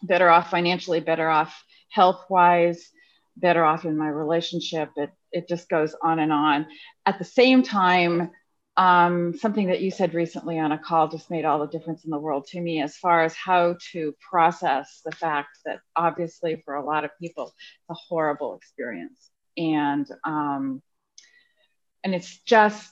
Better 0.02 0.28
off 0.28 0.50
financially 0.50 1.00
better 1.00 1.28
off 1.28 1.62
health 1.90 2.24
wise 2.30 2.90
better 3.36 3.64
off 3.64 3.84
in 3.84 3.96
my 3.96 4.08
relationship. 4.08 4.90
It 4.96 5.10
it 5.32 5.48
just 5.48 5.68
goes 5.68 5.94
on 6.02 6.18
and 6.18 6.32
on. 6.32 6.66
At 7.06 7.18
the 7.18 7.24
same 7.24 7.62
time 7.62 8.30
um, 8.80 9.34
something 9.36 9.66
that 9.66 9.82
you 9.82 9.90
said 9.90 10.14
recently 10.14 10.58
on 10.58 10.72
a 10.72 10.78
call 10.78 11.06
just 11.06 11.30
made 11.30 11.44
all 11.44 11.58
the 11.58 11.66
difference 11.66 12.06
in 12.06 12.10
the 12.10 12.18
world 12.18 12.46
to 12.46 12.58
me 12.58 12.80
as 12.80 12.96
far 12.96 13.22
as 13.22 13.34
how 13.34 13.76
to 13.92 14.14
process 14.30 15.02
the 15.04 15.12
fact 15.12 15.58
that 15.66 15.80
obviously 15.94 16.62
for 16.64 16.76
a 16.76 16.84
lot 16.84 17.04
of 17.04 17.10
people 17.20 17.44
it's 17.44 17.90
a 17.90 17.94
horrible 18.08 18.56
experience 18.56 19.28
and 19.58 20.06
um, 20.24 20.80
and 22.02 22.14
it's 22.14 22.38
just 22.38 22.90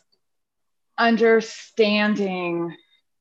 understanding 0.98 2.76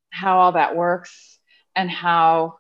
how 0.10 0.40
all 0.40 0.52
that 0.52 0.76
works 0.76 1.40
and 1.74 1.90
how 1.90 2.58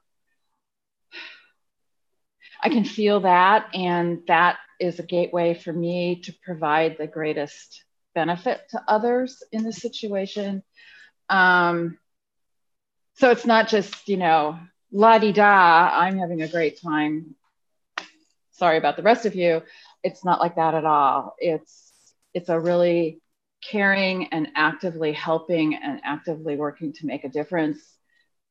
I 2.63 2.69
can 2.69 2.85
feel 2.85 3.21
that. 3.21 3.67
And 3.73 4.19
that 4.27 4.57
is 4.79 4.99
a 4.99 5.03
gateway 5.03 5.53
for 5.53 5.73
me 5.73 6.21
to 6.21 6.33
provide 6.45 6.95
the 6.97 7.07
greatest 7.07 7.83
benefit 8.17 8.61
to 8.71 8.81
others 8.87 9.43
in 9.51 9.63
the 9.63 9.71
situation. 9.71 10.63
Um, 11.29 11.99
so 13.17 13.29
it's 13.29 13.45
not 13.45 13.67
just, 13.67 14.09
you 14.09 14.17
know, 14.17 14.57
la 14.91 15.19
di 15.19 15.31
da, 15.31 15.91
I'm 15.93 16.17
having 16.17 16.41
a 16.41 16.47
great 16.47 16.81
time. 16.81 17.35
Sorry 18.53 18.77
about 18.79 18.95
the 18.97 19.03
rest 19.03 19.27
of 19.27 19.35
you. 19.35 19.61
It's 20.03 20.25
not 20.25 20.39
like 20.39 20.55
that 20.55 20.73
at 20.73 20.83
all. 20.83 21.35
It's 21.37 21.91
it's 22.33 22.49
a 22.49 22.59
really 22.59 23.21
caring 23.71 24.27
and 24.33 24.47
actively 24.55 25.13
helping 25.13 25.75
and 25.75 26.01
actively 26.03 26.55
working 26.55 26.93
to 26.93 27.05
make 27.05 27.23
a 27.23 27.29
difference. 27.29 27.79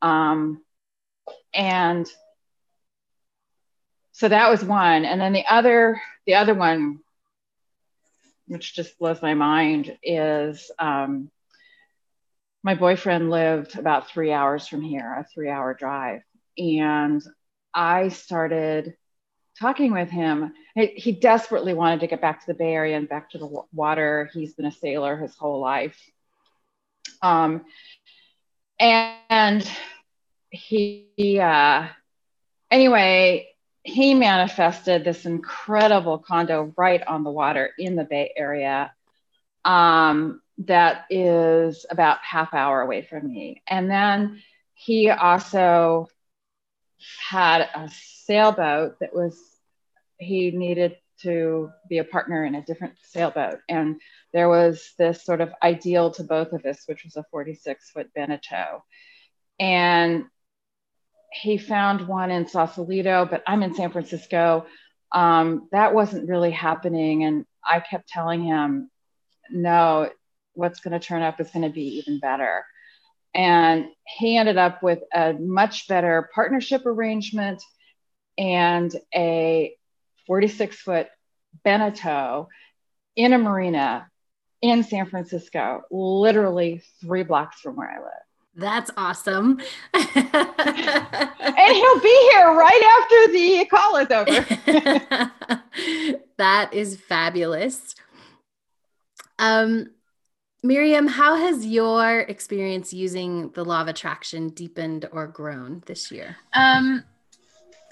Um, 0.00 0.62
and 1.52 2.06
so 4.12 4.28
that 4.28 4.48
was 4.48 4.62
one. 4.64 5.04
And 5.04 5.20
then 5.20 5.32
the 5.32 5.46
other, 5.48 6.00
the 6.24 6.36
other 6.36 6.54
one, 6.54 7.00
which 8.46 8.74
just 8.74 8.98
blows 8.98 9.22
my 9.22 9.34
mind, 9.34 9.96
is 10.02 10.70
um, 10.78 11.30
my 12.62 12.74
boyfriend 12.74 13.30
lived 13.30 13.78
about 13.78 14.08
three 14.08 14.32
hours 14.32 14.66
from 14.66 14.82
here, 14.82 15.14
a 15.18 15.24
three 15.24 15.48
hour 15.48 15.74
drive. 15.74 16.22
And 16.58 17.22
I 17.74 18.08
started 18.08 18.96
talking 19.58 19.92
with 19.92 20.10
him, 20.10 20.52
he 20.74 21.12
desperately 21.12 21.74
wanted 21.74 22.00
to 22.00 22.06
get 22.06 22.20
back 22.20 22.40
to 22.40 22.46
the 22.46 22.54
Bay 22.54 22.74
Area 22.74 22.96
and 22.96 23.08
back 23.08 23.30
to 23.30 23.38
the 23.38 23.62
water. 23.72 24.30
He's 24.32 24.54
been 24.54 24.66
a 24.66 24.72
sailor 24.72 25.16
his 25.16 25.34
whole 25.36 25.60
life. 25.60 25.98
Um, 27.22 27.64
and 28.78 29.70
he, 30.50 31.40
uh, 31.40 31.86
anyway, 32.70 33.48
he 33.86 34.14
manifested 34.14 35.04
this 35.04 35.26
incredible 35.26 36.18
condo 36.18 36.74
right 36.76 37.02
on 37.06 37.22
the 37.22 37.30
water 37.30 37.70
in 37.78 37.94
the 37.94 38.04
Bay 38.04 38.32
Area 38.36 38.92
um, 39.64 40.42
that 40.58 41.04
is 41.08 41.86
about 41.88 42.18
half 42.22 42.52
hour 42.52 42.80
away 42.80 43.02
from 43.02 43.28
me. 43.32 43.62
And 43.68 43.88
then 43.88 44.42
he 44.74 45.08
also 45.10 46.08
had 47.28 47.60
a 47.60 47.88
sailboat 47.92 48.98
that 49.00 49.14
was 49.14 49.38
he 50.18 50.50
needed 50.50 50.96
to 51.22 51.70
be 51.88 51.98
a 51.98 52.04
partner 52.04 52.44
in 52.44 52.56
a 52.56 52.64
different 52.64 52.94
sailboat 53.02 53.58
and 53.68 54.00
there 54.32 54.48
was 54.48 54.92
this 54.98 55.22
sort 55.24 55.40
of 55.40 55.52
ideal 55.62 56.10
to 56.10 56.24
both 56.24 56.52
of 56.52 56.64
us 56.64 56.82
which 56.86 57.04
was 57.04 57.16
a 57.16 57.24
46 57.30 57.90
foot 57.90 58.08
beneteau 58.14 58.82
and 59.58 60.24
he 61.32 61.58
found 61.58 62.06
one 62.06 62.30
in 62.30 62.46
sausalito 62.46 63.26
but 63.30 63.42
i'm 63.46 63.62
in 63.62 63.74
san 63.74 63.90
francisco. 63.90 64.66
Um, 65.12 65.68
that 65.70 65.94
wasn't 65.94 66.28
really 66.28 66.50
happening. 66.50 67.24
And 67.24 67.46
i 67.64 67.80
kept 67.80 68.08
telling 68.08 68.42
him 68.44 68.90
no 69.50 70.10
what's 70.54 70.80
going 70.80 70.98
to 70.98 71.06
turn 71.06 71.22
up 71.22 71.40
is 71.40 71.50
going 71.50 71.64
to 71.64 71.72
be 71.72 71.98
even 71.98 72.18
better. 72.18 72.64
And 73.34 73.86
he 74.06 74.36
ended 74.36 74.56
up 74.56 74.82
with 74.82 75.00
a 75.14 75.34
much 75.34 75.88
better 75.88 76.30
partnership 76.34 76.86
arrangement 76.86 77.62
and 78.38 78.94
a 79.14 79.74
46 80.26 80.76
foot 80.80 81.08
Beneteau 81.64 82.48
in 83.14 83.32
a 83.32 83.38
marina 83.38 84.08
in 84.62 84.82
San 84.82 85.06
Francisco, 85.06 85.82
literally 85.90 86.82
three 87.00 87.22
blocks 87.22 87.60
from 87.60 87.76
where 87.76 87.90
I 87.90 87.98
live. 87.98 88.26
That's 88.56 88.90
awesome. 88.96 89.60
and 89.92 90.06
he'll 90.14 92.00
be 92.00 92.30
here 92.32 92.52
right 92.54 92.82
after 92.98 93.32
the 93.32 93.66
call 93.70 93.96
is 93.96 94.10
over. 94.10 94.46
that 96.38 96.72
is 96.72 96.96
fabulous. 96.96 97.94
Um, 99.38 99.90
Miriam, 100.62 101.06
how 101.06 101.36
has 101.36 101.66
your 101.66 102.20
experience 102.20 102.94
using 102.94 103.50
the 103.50 103.64
law 103.64 103.82
of 103.82 103.88
attraction 103.88 104.48
deepened 104.48 105.06
or 105.12 105.26
grown 105.26 105.82
this 105.86 106.10
year? 106.10 106.36
Um, 106.54 107.04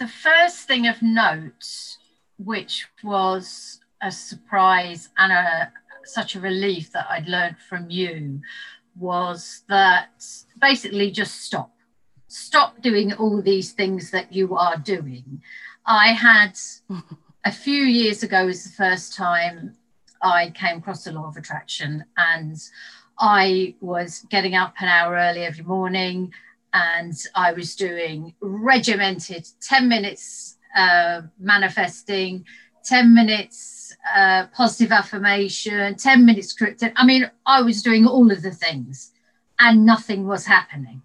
the 0.01 0.09
first 0.09 0.67
thing 0.67 0.89
of 0.89 0.97
note, 1.03 1.99
which 2.39 2.87
was 3.03 3.81
a 4.03 4.11
surprise 4.11 5.11
and 5.19 5.31
a, 5.31 5.73
such 6.05 6.37
a 6.37 6.41
relief 6.41 6.91
that 6.93 7.07
I'd 7.11 7.29
learned 7.29 7.59
from 7.69 7.91
you, 7.91 8.41
was 8.97 9.63
that 9.69 10.25
basically 10.65 11.11
just 11.11 11.43
stop. 11.43 11.71
Stop 12.29 12.81
doing 12.81 13.13
all 13.13 13.43
these 13.43 13.73
things 13.73 14.11
that 14.11 14.33
you 14.33 14.57
are 14.57 14.79
doing. 14.79 15.43
I 15.85 16.09
had 16.13 16.55
a 17.45 17.53
few 17.53 17.83
years 17.83 18.23
ago 18.23 18.47
was 18.47 18.65
the 18.65 18.71
first 18.71 19.15
time 19.15 19.77
I 20.23 20.51
came 20.63 20.79
across 20.79 21.05
the 21.05 21.13
law 21.13 21.29
of 21.29 21.37
attraction 21.37 22.03
and 22.17 22.57
I 23.19 23.75
was 23.83 24.25
getting 24.31 24.55
up 24.55 24.75
an 24.81 24.89
hour 24.89 25.15
early 25.15 25.45
every 25.45 25.65
morning 25.65 26.33
and 26.73 27.15
I 27.35 27.53
was 27.53 27.77
doing 27.77 28.35
regimented 28.41 29.47
10 29.61 29.87
minutes 29.87 30.57
uh, 30.75 31.21
manifesting, 31.39 32.45
10 32.85 33.15
minutes 33.15 33.95
uh, 34.17 34.47
positive 34.47 34.93
affirmation, 34.93 35.95
10 35.95 36.25
minutes 36.25 36.55
scripted. 36.55 36.93
I 36.97 37.05
mean, 37.05 37.31
I 37.45 37.61
was 37.61 37.83
doing 37.83 38.07
all 38.07 38.33
of 38.33 38.41
the 38.41 38.51
things 38.51 39.13
and 39.61 39.85
nothing 39.85 40.27
was 40.27 40.47
happening. 40.47 41.03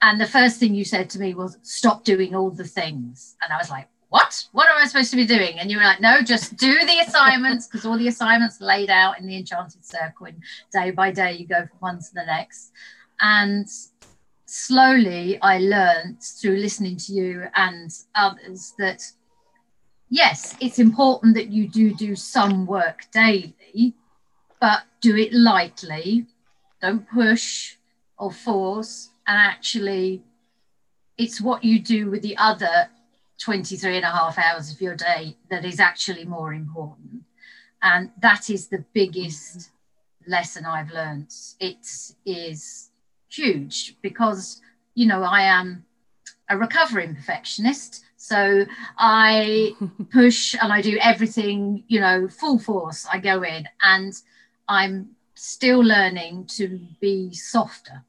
And 0.00 0.20
the 0.20 0.26
first 0.26 0.60
thing 0.60 0.74
you 0.74 0.84
said 0.84 1.10
to 1.10 1.18
me 1.18 1.34
was, 1.34 1.58
stop 1.62 2.04
doing 2.04 2.34
all 2.34 2.50
the 2.50 2.64
things. 2.64 3.36
And 3.42 3.52
I 3.52 3.56
was 3.56 3.70
like, 3.70 3.88
what? 4.10 4.46
What 4.52 4.70
am 4.70 4.76
I 4.78 4.86
supposed 4.86 5.10
to 5.10 5.16
be 5.16 5.26
doing? 5.26 5.58
And 5.58 5.70
you 5.70 5.76
were 5.76 5.84
like, 5.84 6.00
no, 6.00 6.22
just 6.22 6.56
do 6.56 6.78
the 6.86 7.00
assignments 7.00 7.66
because 7.66 7.84
all 7.84 7.98
the 7.98 8.08
assignments 8.08 8.60
laid 8.60 8.90
out 8.90 9.18
in 9.18 9.26
the 9.26 9.36
enchanted 9.36 9.84
circle. 9.84 10.26
And 10.26 10.42
day 10.72 10.92
by 10.92 11.10
day, 11.10 11.32
you 11.32 11.46
go 11.46 11.66
from 11.66 11.78
one 11.80 11.98
to 11.98 12.14
the 12.14 12.24
next. 12.24 12.72
And 13.20 13.66
slowly, 14.46 15.38
I 15.42 15.58
learned 15.58 16.22
through 16.22 16.56
listening 16.56 16.96
to 16.96 17.12
you 17.12 17.44
and 17.54 17.90
others 18.14 18.74
that 18.78 19.02
yes, 20.08 20.56
it's 20.60 20.78
important 20.78 21.34
that 21.34 21.48
you 21.48 21.68
do 21.68 21.94
do 21.94 22.16
some 22.16 22.66
work 22.66 23.02
daily, 23.12 23.94
but 24.60 24.82
do 25.00 25.16
it 25.16 25.32
lightly. 25.32 26.26
Don't 26.80 27.08
push 27.10 27.76
or 28.18 28.32
force. 28.32 29.10
And 29.26 29.38
actually, 29.38 30.22
it's 31.16 31.40
what 31.40 31.64
you 31.64 31.80
do 31.80 32.10
with 32.10 32.22
the 32.22 32.36
other 32.36 32.88
23 33.38 33.96
and 33.96 34.04
a 34.04 34.10
half 34.10 34.38
hours 34.38 34.72
of 34.72 34.80
your 34.80 34.94
day 34.94 35.36
that 35.50 35.64
is 35.64 35.80
actually 35.80 36.24
more 36.24 36.52
important. 36.52 37.22
And 37.82 38.10
that 38.20 38.50
is 38.50 38.68
the 38.68 38.84
biggest 38.92 39.70
lesson 40.26 40.64
I've 40.64 40.90
learned. 40.90 41.32
It 41.60 41.86
is 42.24 42.90
huge 43.28 43.96
because, 44.02 44.60
you 44.94 45.06
know, 45.06 45.22
I 45.22 45.42
am 45.42 45.84
a 46.48 46.56
recovering 46.56 47.14
perfectionist. 47.14 48.04
So 48.16 48.66
I 48.98 49.72
push 50.12 50.54
and 50.60 50.72
I 50.72 50.82
do 50.82 50.98
everything, 51.00 51.84
you 51.86 52.00
know, 52.00 52.28
full 52.28 52.58
force. 52.58 53.06
I 53.12 53.18
go 53.18 53.42
in 53.42 53.68
and 53.82 54.12
I'm 54.66 55.10
still 55.34 55.78
learning 55.78 56.46
to 56.56 56.80
be 57.00 57.32
softer 57.32 58.04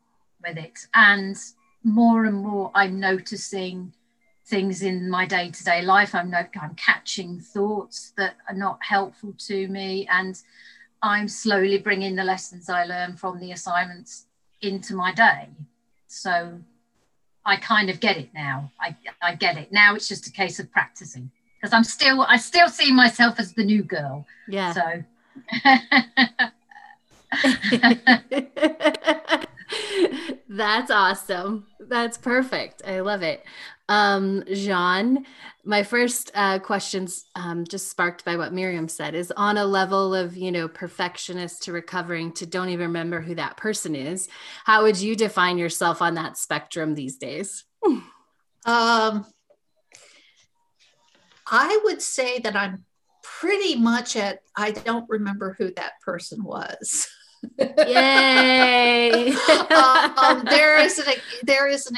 with 0.45 0.57
it. 0.57 0.87
And 0.93 1.37
more 1.83 2.25
and 2.25 2.37
more, 2.37 2.71
I'm 2.75 2.99
noticing 2.99 3.93
things 4.49 4.81
in 4.81 5.09
my 5.09 5.25
day-to-day 5.25 5.83
life. 5.83 6.15
I'm 6.15 6.33
i'm 6.33 6.75
catching 6.75 7.39
thoughts 7.39 8.13
that 8.17 8.35
are 8.49 8.55
not 8.55 8.79
helpful 8.81 9.33
to 9.47 9.67
me. 9.67 10.07
And 10.11 10.41
i'm 11.01 11.27
slowly 11.27 11.77
bringing 11.77 12.15
the 12.15 12.23
lessons 12.23 12.69
i 12.69 12.83
learn 12.83 13.15
from 13.15 13.39
the 13.39 13.51
assignments 13.51 14.25
into 14.61 14.95
my 14.95 15.13
day. 15.13 15.47
So 16.07 16.59
i 17.45 17.55
kind 17.57 17.89
of 17.89 17.99
get 17.99 18.17
it 18.17 18.33
now. 18.33 18.71
I, 18.81 18.95
I 19.21 19.35
get 19.35 19.57
it. 19.57 19.71
Now 19.71 19.95
it's 19.95 20.07
just 20.07 20.27
a 20.27 20.31
case 20.31 20.59
of 20.59 20.71
practicing. 20.71 21.31
Because 21.55 21.73
i'm 21.73 21.83
still 21.83 22.21
i 22.23 22.37
still 22.37 22.69
see 22.69 22.91
myself 22.91 23.39
as 23.39 23.53
the 23.53 23.63
new 23.63 23.83
girl. 23.83 24.25
Yeah. 24.47 24.73
So 24.73 25.03
That's 30.49 30.91
awesome. 30.91 31.67
That's 31.79 32.17
perfect. 32.17 32.81
I 32.85 33.01
love 33.01 33.21
it. 33.21 33.43
Um, 33.87 34.43
Jean, 34.53 35.25
my 35.65 35.83
first 35.83 36.31
uh, 36.35 36.59
questions, 36.59 37.25
um, 37.35 37.65
just 37.65 37.89
sparked 37.89 38.23
by 38.23 38.35
what 38.35 38.53
Miriam 38.53 38.87
said, 38.87 39.15
is 39.15 39.31
on 39.35 39.57
a 39.57 39.65
level 39.65 40.13
of 40.13 40.37
you 40.37 40.51
know 40.51 40.67
perfectionist 40.67 41.63
to 41.63 41.71
recovering 41.71 42.31
to 42.33 42.45
don't 42.45 42.69
even 42.69 42.87
remember 42.87 43.21
who 43.21 43.35
that 43.35 43.57
person 43.57 43.95
is. 43.95 44.27
How 44.63 44.83
would 44.83 44.99
you 44.99 45.15
define 45.15 45.57
yourself 45.57 46.01
on 46.01 46.15
that 46.15 46.37
spectrum 46.37 46.93
these 46.95 47.17
days? 47.17 47.65
um, 48.65 49.25
I 51.51 51.79
would 51.83 52.01
say 52.01 52.39
that 52.39 52.55
I'm 52.55 52.85
pretty 53.23 53.75
much 53.75 54.15
at 54.15 54.39
I 54.55 54.71
don't 54.71 55.09
remember 55.09 55.55
who 55.57 55.71
that 55.75 55.93
person 56.01 56.43
was. 56.43 57.07
Yay! 57.57 59.31
um, 59.71 60.45
there 60.45 60.79
is 60.79 60.99
an 60.99 61.13
there 61.43 61.67
is 61.67 61.87
an 61.87 61.97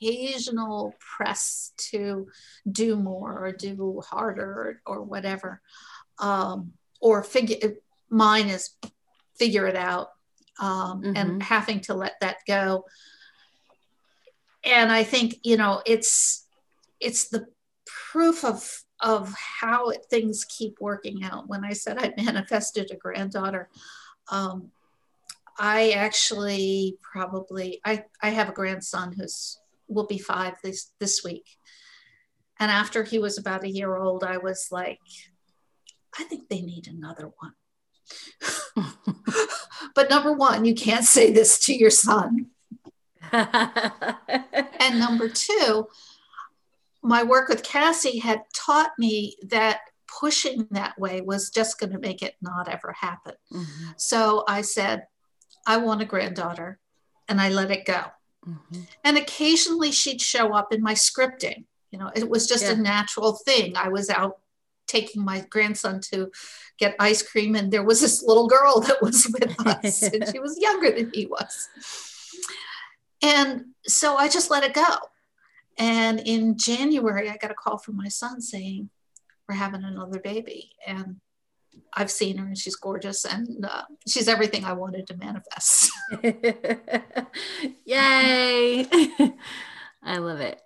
occasional 0.00 0.94
press 0.98 1.72
to 1.76 2.28
do 2.70 2.96
more 2.96 3.44
or 3.44 3.52
do 3.52 4.02
harder 4.04 4.80
or, 4.86 4.96
or 4.96 5.02
whatever, 5.02 5.60
um, 6.18 6.72
or 7.00 7.22
figure. 7.22 7.74
Mine 8.08 8.48
is 8.48 8.70
figure 9.38 9.66
it 9.66 9.76
out 9.76 10.08
um, 10.60 11.02
mm-hmm. 11.02 11.16
and 11.16 11.42
having 11.42 11.80
to 11.80 11.94
let 11.94 12.14
that 12.20 12.38
go. 12.46 12.84
And 14.64 14.92
I 14.92 15.04
think 15.04 15.38
you 15.42 15.56
know 15.56 15.82
it's 15.86 16.46
it's 17.00 17.28
the 17.28 17.46
proof 17.86 18.44
of 18.44 18.82
of 19.00 19.34
how 19.34 19.90
it, 19.90 20.06
things 20.08 20.44
keep 20.44 20.80
working 20.80 21.24
out. 21.24 21.48
When 21.48 21.64
I 21.64 21.72
said 21.72 21.98
I 21.98 22.12
manifested 22.22 22.90
a 22.90 22.96
granddaughter, 22.96 23.68
um, 24.32 24.70
I 25.58 25.90
actually 25.90 26.96
probably 27.00 27.80
I, 27.84 28.04
I 28.20 28.30
have 28.30 28.48
a 28.48 28.52
grandson 28.52 29.12
who's 29.12 29.60
will 29.86 30.06
be 30.06 30.18
five 30.18 30.54
this 30.64 30.90
this 30.98 31.22
week. 31.22 31.46
And 32.58 32.70
after 32.70 33.04
he 33.04 33.18
was 33.18 33.38
about 33.38 33.64
a 33.64 33.70
year 33.70 33.96
old, 33.96 34.24
I 34.24 34.38
was 34.38 34.68
like, 34.70 35.00
I 36.18 36.24
think 36.24 36.48
they 36.48 36.62
need 36.62 36.88
another 36.88 37.30
one. 37.38 37.52
but 39.94 40.08
number 40.08 40.32
one, 40.32 40.64
you 40.64 40.74
can't 40.74 41.04
say 41.04 41.32
this 41.32 41.58
to 41.66 41.74
your 41.74 41.90
son. 41.90 42.46
and 43.32 44.98
number 44.98 45.28
two, 45.28 45.88
my 47.02 47.22
work 47.22 47.48
with 47.48 47.62
Cassie 47.62 48.20
had 48.20 48.42
taught 48.54 48.92
me 48.98 49.36
that 49.48 49.80
pushing 50.20 50.66
that 50.70 50.98
way 50.98 51.20
was 51.20 51.50
just 51.50 51.78
going 51.78 51.92
to 51.92 51.98
make 51.98 52.22
it 52.22 52.34
not 52.40 52.68
ever 52.68 52.92
happen. 52.92 53.34
Mm-hmm. 53.52 53.90
So 53.96 54.44
I 54.48 54.62
said, 54.62 55.06
I 55.66 55.76
want 55.78 56.02
a 56.02 56.04
granddaughter, 56.04 56.78
and 57.28 57.40
I 57.40 57.48
let 57.48 57.70
it 57.70 57.84
go. 57.84 58.02
Mm-hmm. 58.46 58.80
And 59.04 59.16
occasionally 59.16 59.92
she'd 59.92 60.20
show 60.20 60.52
up 60.52 60.72
in 60.72 60.82
my 60.82 60.94
scripting. 60.94 61.64
You 61.90 61.98
know, 61.98 62.10
it 62.14 62.28
was 62.28 62.46
just 62.46 62.64
yeah. 62.64 62.72
a 62.72 62.76
natural 62.76 63.34
thing. 63.34 63.76
I 63.76 63.88
was 63.88 64.10
out 64.10 64.38
taking 64.86 65.24
my 65.24 65.44
grandson 65.48 66.00
to 66.00 66.30
get 66.78 66.96
ice 66.98 67.22
cream, 67.22 67.54
and 67.54 67.70
there 67.70 67.84
was 67.84 68.00
this 68.00 68.22
little 68.22 68.48
girl 68.48 68.80
that 68.80 69.00
was 69.00 69.26
with 69.32 69.66
us, 69.66 70.02
and 70.02 70.24
she 70.30 70.38
was 70.38 70.58
younger 70.58 70.90
than 70.90 71.10
he 71.14 71.26
was. 71.26 71.68
And 73.22 73.66
so 73.86 74.16
I 74.16 74.28
just 74.28 74.50
let 74.50 74.64
it 74.64 74.74
go. 74.74 74.96
And 75.78 76.20
in 76.20 76.58
January, 76.58 77.30
I 77.30 77.36
got 77.36 77.50
a 77.50 77.54
call 77.54 77.78
from 77.78 77.96
my 77.96 78.08
son 78.08 78.40
saying, 78.40 78.90
We're 79.52 79.58
having 79.58 79.84
another 79.84 80.18
baby. 80.18 80.70
And 80.86 81.16
I've 81.92 82.10
seen 82.10 82.38
her 82.38 82.46
and 82.46 82.56
she's 82.56 82.74
gorgeous 82.74 83.26
and 83.26 83.66
uh, 83.66 83.82
she's 84.08 84.26
everything 84.26 84.64
I 84.64 84.72
wanted 84.72 85.06
to 85.08 85.16
manifest. 85.18 85.90
Yay! 87.84 88.86
I 90.02 90.16
love 90.16 90.40
it. 90.40 90.58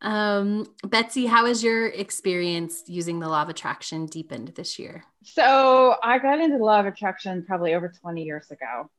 Um, 0.00 0.66
Betsy, 0.84 1.26
how 1.26 1.46
has 1.46 1.62
your 1.62 1.86
experience 1.86 2.82
using 2.88 3.20
the 3.20 3.28
law 3.28 3.42
of 3.42 3.48
attraction 3.48 4.06
deepened 4.06 4.48
this 4.56 4.76
year? 4.76 5.04
So 5.22 5.94
I 6.02 6.18
got 6.18 6.40
into 6.40 6.58
the 6.58 6.64
law 6.64 6.80
of 6.80 6.86
attraction 6.86 7.44
probably 7.46 7.74
over 7.74 7.92
20 8.00 8.24
years 8.24 8.50
ago. 8.50 8.90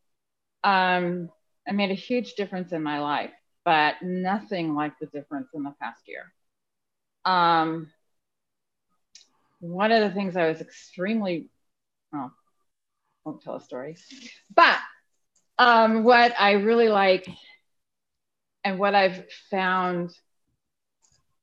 Um, 0.64 1.30
I 1.68 1.74
made 1.74 1.92
a 1.92 1.96
huge 1.96 2.36
difference 2.36 2.72
in 2.72 2.82
my 2.82 3.02
life, 3.02 3.34
but 3.66 3.96
nothing 4.02 4.74
like 4.74 4.94
the 5.00 5.08
difference 5.08 5.50
in 5.54 5.64
the 5.64 5.76
past 5.82 6.08
year. 6.08 6.32
Um, 7.26 7.92
one 9.64 9.92
of 9.92 10.02
the 10.02 10.14
things 10.14 10.36
I 10.36 10.50
was 10.50 10.60
extremely 10.60 11.48
oh, 12.14 12.32
won't 13.24 13.42
tell 13.42 13.56
a 13.56 13.62
story. 13.62 13.98
But 14.54 14.78
um, 15.58 16.04
what 16.04 16.34
I 16.40 16.54
really 16.54 16.90
like 16.90 17.28
and 18.64 18.78
what 18.78 18.96
I've 18.96 19.24
found 19.50 20.12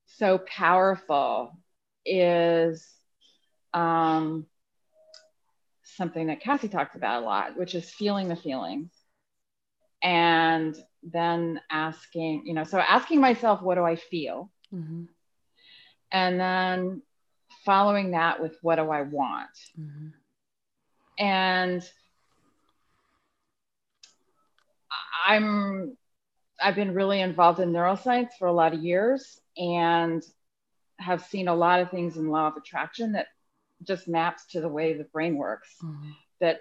so 0.07 0.39
powerful 0.39 1.53
is 2.05 2.87
um, 3.73 4.47
something 5.83 6.27
that 6.27 6.41
Cassie 6.41 6.69
talks 6.69 6.95
about 6.97 7.23
a 7.23 7.27
lot, 7.27 7.57
which 7.57 7.75
is 7.75 7.91
feeling 7.91 8.29
the 8.29 8.37
feelings. 8.37 8.91
And 10.03 10.77
then 11.03 11.61
asking, 11.71 12.43
you 12.47 12.55
know, 12.55 12.65
so 12.65 12.79
asking 12.79 13.21
myself, 13.21 13.63
what 13.63 13.77
do 13.77 13.85
I 13.85 13.97
feel? 13.97 14.51
Mm-hmm. 14.75 15.05
And 16.13 16.41
then 16.41 17.03
following 17.65 18.13
that 18.13 18.41
with 18.41 18.57
what 18.63 18.77
do 18.77 18.91
I 18.91 19.03
want? 19.03 19.51
Mm-hmm 19.79 20.09
and 21.21 21.89
I'm 25.27 25.97
I've 26.63 26.75
been 26.75 26.95
really 26.95 27.21
involved 27.21 27.61
in 27.61 27.73
neuroscience 27.73 28.31
for 28.39 28.49
a 28.49 28.53
lot 28.53 28.75
of 28.75 28.83
years 28.83 29.39
and 29.57 30.23
have 30.99 31.25
seen 31.25 31.49
a 31.49 31.55
lot 31.55 31.81
of 31.81 31.91
things 31.91 32.17
in 32.17 32.29
law 32.29 32.49
of 32.49 32.57
attraction 32.57 33.13
that 33.13 33.29
just 33.83 34.09
maps 34.09 34.47
to 34.47 34.61
the 34.61 34.69
way 34.69 34.95
the 34.95 35.05
brain 35.05 35.37
works 35.37 35.69
mm-hmm. 35.83 36.11
that 36.41 36.59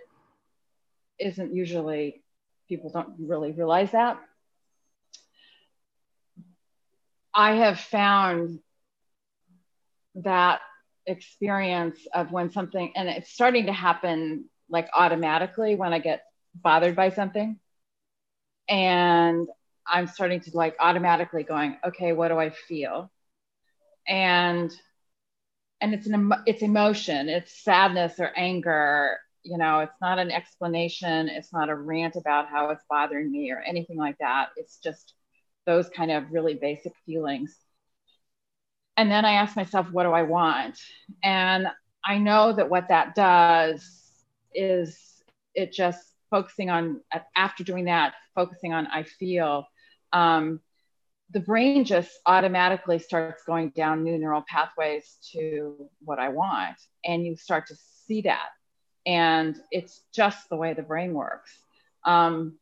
isn't 1.19 1.53
usually 1.53 2.21
people 2.67 2.89
don't 2.89 3.15
really 3.19 3.51
realize 3.51 3.91
that 3.91 4.17
i 7.33 7.55
have 7.55 7.79
found 7.79 8.59
that 10.15 10.61
experience 11.09 11.99
of 12.13 12.31
when 12.31 12.51
something 12.51 12.93
and 12.95 13.09
it's 13.09 13.31
starting 13.31 13.67
to 13.67 13.73
happen 13.73 14.45
like 14.69 14.89
automatically 14.93 15.75
when 15.75 15.93
I 15.93 15.99
get 15.99 16.23
bothered 16.55 16.95
by 16.95 17.09
something. 17.11 17.59
And 18.69 19.47
I'm 19.87 20.07
starting 20.07 20.41
to 20.41 20.51
like 20.53 20.75
automatically 20.79 21.43
going, 21.43 21.77
okay, 21.85 22.13
what 22.13 22.29
do 22.29 22.39
I 22.39 22.51
feel? 22.51 23.11
And 24.07 24.71
and 25.81 25.93
it's 25.93 26.07
an 26.07 26.33
it's 26.45 26.61
emotion, 26.61 27.29
it's 27.29 27.63
sadness 27.63 28.19
or 28.19 28.31
anger. 28.35 29.17
You 29.43 29.57
know, 29.57 29.79
it's 29.79 29.99
not 30.01 30.19
an 30.19 30.31
explanation, 30.31 31.29
it's 31.29 31.53
not 31.53 31.69
a 31.69 31.75
rant 31.75 32.15
about 32.17 32.49
how 32.49 32.69
it's 32.71 32.83
bothering 32.89 33.31
me 33.31 33.51
or 33.51 33.59
anything 33.59 33.97
like 33.97 34.17
that. 34.19 34.49
It's 34.57 34.77
just 34.77 35.13
those 35.65 35.89
kind 35.89 36.11
of 36.11 36.31
really 36.31 36.55
basic 36.55 36.93
feelings 37.05 37.57
and 38.99 39.09
then 39.09 39.23
I 39.23 39.31
ask 39.31 39.55
myself, 39.55 39.89
what 39.93 40.03
do 40.03 40.11
I 40.11 40.23
want? 40.23 40.77
And 41.23 41.67
I 42.03 42.17
know 42.17 42.51
that 42.51 42.69
what 42.69 42.89
that 42.89 43.15
does 43.15 43.89
is 44.53 45.23
it 45.55 45.71
just 45.71 46.03
focusing 46.29 46.69
on, 46.69 46.99
after 47.33 47.63
doing 47.63 47.85
that, 47.85 48.15
focusing 48.35 48.73
on 48.73 48.87
I 48.87 49.03
feel, 49.03 49.65
um, 50.11 50.59
the 51.31 51.39
brain 51.39 51.85
just 51.85 52.11
automatically 52.25 52.99
starts 52.99 53.43
going 53.45 53.69
down 53.69 54.03
new 54.03 54.17
neural 54.17 54.43
pathways 54.49 55.17
to 55.31 55.89
what 56.03 56.19
I 56.19 56.27
want. 56.27 56.75
And 57.05 57.25
you 57.25 57.37
start 57.37 57.67
to 57.67 57.77
see 58.05 58.23
that. 58.23 58.49
And 59.05 59.55
it's 59.71 60.01
just 60.13 60.49
the 60.49 60.57
way 60.57 60.73
the 60.73 60.81
brain 60.81 61.13
works. 61.13 61.57
Um, 62.03 62.57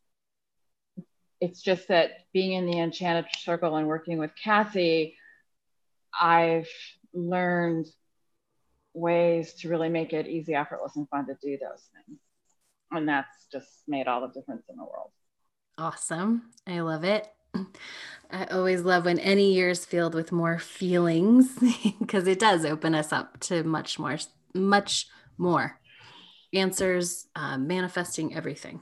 it's 1.42 1.64
just 1.64 1.88
that 1.88 2.12
being 2.32 2.52
in 2.52 2.68
the 2.68 2.78
enchanted 2.78 3.26
circle 3.40 3.76
and 3.76 3.88
working 3.88 4.20
with 4.20 4.32
Cassie, 4.44 5.16
I've 6.20 6.70
learned 7.14 7.88
ways 8.94 9.54
to 9.56 9.70
really 9.70 9.90
make 9.90 10.14
it 10.14 10.28
easy, 10.28 10.56
effortless, 10.56 10.96
and 10.96 11.08
fun 11.10 11.28
to 11.28 11.38
do 11.42 11.58
those 11.58 11.88
things. 11.94 12.20
And 12.92 13.08
that's 13.08 13.46
just 13.52 13.68
made 13.88 14.08
all 14.08 14.22
the 14.22 14.28
difference 14.28 14.64
in 14.70 14.78
the 14.78 14.84
world. 14.84 15.12
Awesome. 15.78 16.50
I 16.66 16.80
love 16.80 17.04
it. 17.04 17.28
I 18.32 18.46
always 18.46 18.82
love 18.82 19.06
when 19.06 19.20
any 19.20 19.54
year 19.54 19.70
is 19.70 19.86
filled 19.86 20.16
with 20.16 20.32
more 20.32 20.60
feelings 20.60 21.58
because 22.00 22.28
it 22.28 22.40
does 22.40 22.66
open 22.66 22.96
us 22.96 23.14
up 23.14 23.40
to 23.42 23.64
much 23.64 24.00
more, 24.00 24.18
much 24.54 25.08
more 25.38 25.80
answers, 26.54 27.28
uh, 27.36 27.58
manifesting 27.58 28.36
everything. 28.36 28.82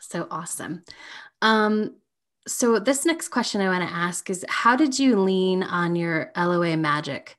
So 0.00 0.26
awesome. 0.30 0.84
Um, 1.42 1.96
so 2.48 2.78
this 2.78 3.04
next 3.04 3.28
question 3.28 3.60
I 3.60 3.68
want 3.68 3.88
to 3.88 3.94
ask 3.94 4.30
is 4.30 4.44
how 4.48 4.74
did 4.74 4.98
you 4.98 5.20
lean 5.20 5.62
on 5.62 5.94
your 5.94 6.32
LOA 6.36 6.76
magic 6.76 7.36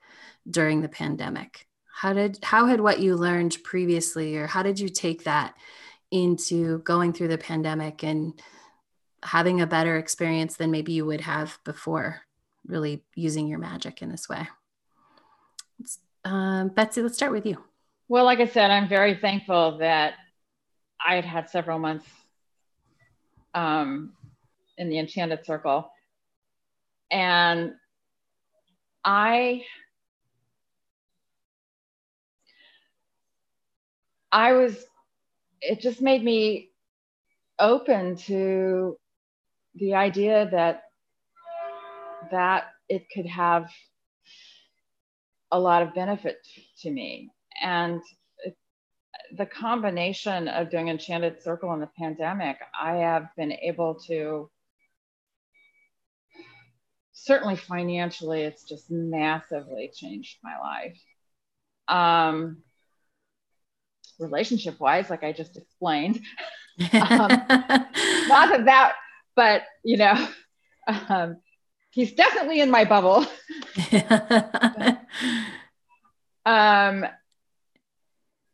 during 0.49 0.81
the 0.81 0.89
pandemic? 0.89 1.67
How 1.93 2.13
did 2.13 2.39
how 2.43 2.67
had 2.67 2.79
what 2.79 2.99
you 2.99 3.15
learned 3.15 3.57
previously 3.63 4.37
or 4.37 4.47
how 4.47 4.63
did 4.63 4.79
you 4.79 4.87
take 4.87 5.25
that 5.25 5.55
into 6.11 6.79
going 6.79 7.13
through 7.13 7.27
the 7.27 7.37
pandemic 7.37 8.03
and 8.03 8.39
having 9.23 9.61
a 9.61 9.67
better 9.67 9.97
experience 9.97 10.55
than 10.55 10.71
maybe 10.71 10.93
you 10.93 11.05
would 11.05 11.21
have 11.21 11.59
before 11.65 12.21
really 12.65 13.03
using 13.15 13.47
your 13.47 13.59
magic 13.59 14.01
in 14.01 14.09
this 14.09 14.29
way 14.29 14.47
um, 16.25 16.69
betsy 16.69 17.01
let's 17.01 17.15
start 17.15 17.31
with 17.31 17.45
you 17.45 17.57
well 18.07 18.25
like 18.25 18.39
i 18.39 18.45
said 18.45 18.71
i'm 18.71 18.87
very 18.87 19.15
thankful 19.15 19.77
that 19.77 20.13
i 21.05 21.15
had 21.15 21.25
had 21.25 21.49
several 21.49 21.79
months 21.79 22.07
um, 23.53 24.13
in 24.79 24.89
the 24.89 24.97
enchanted 24.97 25.45
circle. 25.45 25.91
And 27.11 27.73
i 29.05 29.63
i 34.31 34.51
was 34.51 34.85
it 35.61 35.79
just 35.79 36.01
made 36.01 36.23
me 36.23 36.69
open 37.59 38.15
to 38.15 38.97
the 39.75 39.93
idea 39.95 40.49
that 40.51 40.83
that 42.31 42.65
it 42.89 43.05
could 43.13 43.25
have 43.25 43.69
a 45.51 45.59
lot 45.59 45.81
of 45.81 45.95
benefit 45.95 46.37
to 46.79 46.91
me. 46.91 47.31
And 47.61 48.01
the 49.37 49.45
combination 49.45 50.47
of 50.47 50.69
doing 50.69 50.89
enchanted 50.89 51.41
circle 51.41 51.71
and 51.71 51.81
the 51.81 51.89
pandemic 51.97 52.57
i 52.79 52.95
have 52.95 53.27
been 53.37 53.51
able 53.51 53.93
to 53.93 54.49
certainly 57.23 57.55
financially 57.55 58.41
it's 58.41 58.63
just 58.63 58.89
massively 58.89 59.91
changed 59.93 60.37
my 60.43 60.57
life 60.59 60.99
um, 61.89 62.57
relationship 64.19 64.79
wise, 64.79 65.09
like 65.09 65.23
I 65.23 65.31
just 65.33 65.57
explained. 65.57 66.21
um, 66.79 66.89
not 66.91 67.47
that 67.49 68.61
that, 68.65 68.93
but 69.35 69.63
you 69.83 69.97
know, 69.97 70.27
um, 70.87 71.37
he's 71.89 72.13
definitely 72.13 72.61
in 72.61 72.71
my 72.71 72.85
bubble. 72.85 73.25
um, 76.45 77.05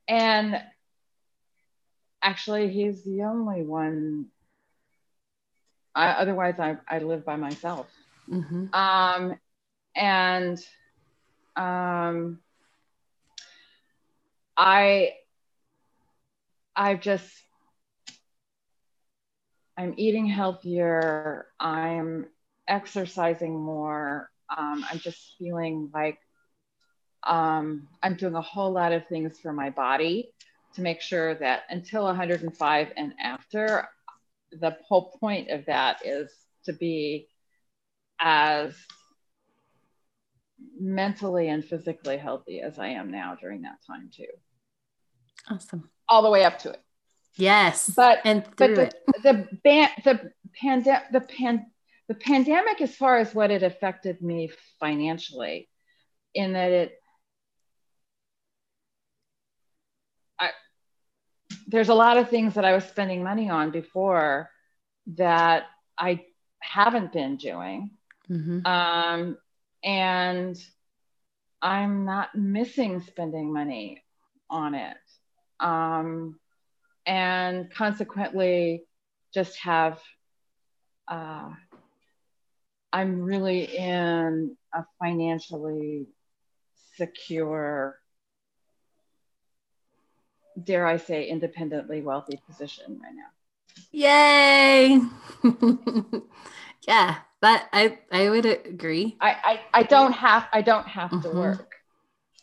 and 0.08 0.62
actually, 2.23 2.69
he's 2.69 3.04
the 3.04 3.23
only 3.23 3.63
one. 3.63 4.28
I, 5.93 6.10
otherwise, 6.10 6.60
I, 6.60 6.78
I 6.88 6.99
live 6.99 7.25
by 7.25 7.36
myself. 7.38 7.88
Mm-hmm. 8.30 8.74
Um, 8.74 9.40
and 9.96 10.60
um, 11.56 12.40
I 14.58 15.14
I've 16.76 17.00
just, 17.00 17.32
I'm 19.78 19.94
eating 19.98 20.26
healthier. 20.26 21.48
I'm 21.60 22.28
exercising 22.68 23.58
more. 23.58 24.30
Um, 24.56 24.86
I'm 24.90 25.00
just 25.00 25.36
feeling 25.40 25.90
like 25.94 26.20
um, 27.24 27.88
I'm 28.04 28.16
doing 28.16 28.36
a 28.36 28.42
whole 28.42 28.72
lot 28.72 28.92
of 28.92 29.08
things 29.08 29.40
for 29.40 29.54
my 29.54 29.70
body 29.70 30.32
to 30.76 30.82
make 30.82 31.02
sure 31.02 31.36
that 31.36 31.64
until 31.70 32.04
105 32.04 32.92
and 32.98 33.14
after, 33.22 33.88
the 34.52 34.78
whole 34.88 35.18
point 35.20 35.50
of 35.50 35.66
that 35.66 36.06
is 36.06 36.30
to 36.66 36.74
be 36.74 37.28
as 38.19 38.75
mentally 40.80 41.49
and 41.49 41.63
physically 41.63 42.17
healthy 42.17 42.62
as 42.62 42.80
I 42.80 42.89
am 42.89 43.12
now 43.12 43.36
during 43.36 43.62
that 43.63 43.80
time 43.88 44.10
too. 44.13 44.25
Awesome 45.49 45.89
all 46.08 46.21
the 46.21 46.30
way 46.30 46.43
up 46.43 46.60
to 46.60 46.71
it. 46.71 46.82
Yes. 47.36 47.91
But 47.95 48.19
and 48.23 48.43
but 48.58 48.75
the, 48.75 48.82
it. 48.84 48.95
the 49.23 49.47
ban 49.63 49.89
the 50.04 50.32
pandemic 50.60 51.04
the 51.12 51.21
pan 51.21 51.65
the 52.08 52.15
pandemic 52.15 52.82
as 52.82 52.95
far 52.95 53.17
as 53.17 53.34
what 53.34 53.51
it 53.51 53.63
affected 53.63 54.21
me 54.21 54.51
financially 54.80 55.67
in 56.34 56.54
that 56.54 56.71
it 56.71 56.93
I, 60.39 60.51
there's 61.67 61.89
a 61.89 61.95
lot 61.95 62.17
of 62.17 62.30
things 62.30 62.54
that 62.54 62.65
I 62.65 62.73
was 62.73 62.84
spending 62.86 63.23
money 63.23 63.49
on 63.49 63.71
before 63.71 64.49
that 65.15 65.65
I 65.97 66.25
haven't 66.60 67.13
been 67.13 67.38
doing. 67.38 67.91
Mm-hmm. 68.30 68.66
Um, 68.66 69.38
and 69.84 70.58
I'm 71.62 72.06
not 72.06 72.36
missing 72.36 73.02
spending 73.02 73.52
money 73.52 74.04
on 74.50 74.76
it. 74.76 74.98
Um, 75.60 76.40
and 77.06 77.72
consequently 77.72 78.84
just 79.34 79.58
have 79.60 80.00
uh, 81.08 81.50
i'm 82.92 83.22
really 83.22 83.64
in 83.64 84.56
a 84.74 84.84
financially 85.00 86.08
secure 86.96 88.00
dare 90.64 90.88
i 90.88 90.98
say 90.98 91.28
independently 91.28 92.02
wealthy 92.02 92.40
position 92.48 93.00
right 93.04 93.14
now. 93.14 93.30
Yay 93.92 95.02
yeah 96.88 97.17
but 97.41 97.67
i 97.74 97.98
i 98.12 98.30
would 98.30 98.45
agree 98.45 99.17
i 99.21 99.60
i, 99.74 99.80
I 99.82 99.84
don't 99.84 100.13
have 100.13 100.48
i 100.54 100.62
don't 100.62 100.88
have 100.88 101.12
mm-hmm. 101.12 101.30
to 101.30 101.36
work 101.36 101.76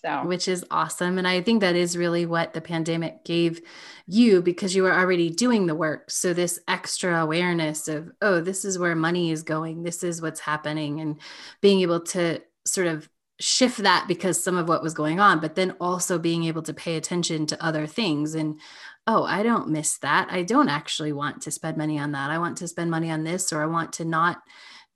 so, 0.05 0.23
which 0.25 0.49
is 0.49 0.65
awesome. 0.71 1.17
And 1.17 1.29
I 1.29 1.43
think 1.43 1.61
that 1.61 1.77
is 1.77 1.97
really 1.97 2.27
what 2.27 2.53
the 2.53 2.61
pandemic 2.61 3.25
gave 3.25 3.61
you 4.09 4.43
because 4.43 4.75
you 4.75 4.83
were 4.83 4.93
already 4.93 5.31
doing 5.31 5.67
the 5.67 5.77
work. 5.77 6.11
So, 6.11 6.33
this 6.33 6.59
extra 6.67 7.23
awareness 7.23 7.87
of, 7.87 8.11
oh, 8.21 8.41
this 8.41 8.65
is 8.65 8.79
where 8.79 8.97
money 8.97 9.31
is 9.31 9.45
going, 9.45 9.85
this 9.85 10.03
is 10.03 10.21
what's 10.21 10.41
happening, 10.41 11.01
and 11.01 11.21
being 11.61 11.83
able 11.83 12.01
to 12.01 12.43
sort 12.67 12.89
of 12.89 13.09
shift 13.43 13.79
that 13.79 14.07
because 14.07 14.43
some 14.43 14.57
of 14.57 14.69
what 14.69 14.83
was 14.83 14.95
going 14.95 15.21
on, 15.21 15.41
but 15.41 15.55
then 15.55 15.75
also 15.81 16.19
being 16.19 16.45
able 16.45 16.63
to 16.63 16.73
pay 16.73 16.97
attention 16.97 17.47
to 17.47 17.65
other 17.65 17.87
things 17.87 18.35
and, 18.35 18.61
oh, 19.07 19.25
I 19.25 19.43
don't 19.43 19.69
miss 19.69 19.99
that. 19.99 20.29
I 20.31 20.43
don't 20.43 20.69
actually 20.69 21.13
want 21.13 21.43
to 21.43 21.51
spend 21.51 21.77
money 21.77 21.99
on 21.99 22.13
that. 22.13 22.31
I 22.31 22.39
want 22.39 22.59
to 22.59 22.69
spend 22.69 22.91
money 22.91 23.11
on 23.11 23.25
this, 23.25 23.53
or 23.53 23.63
I 23.63 23.67
want 23.67 23.95
to 23.95 24.05
not 24.05 24.39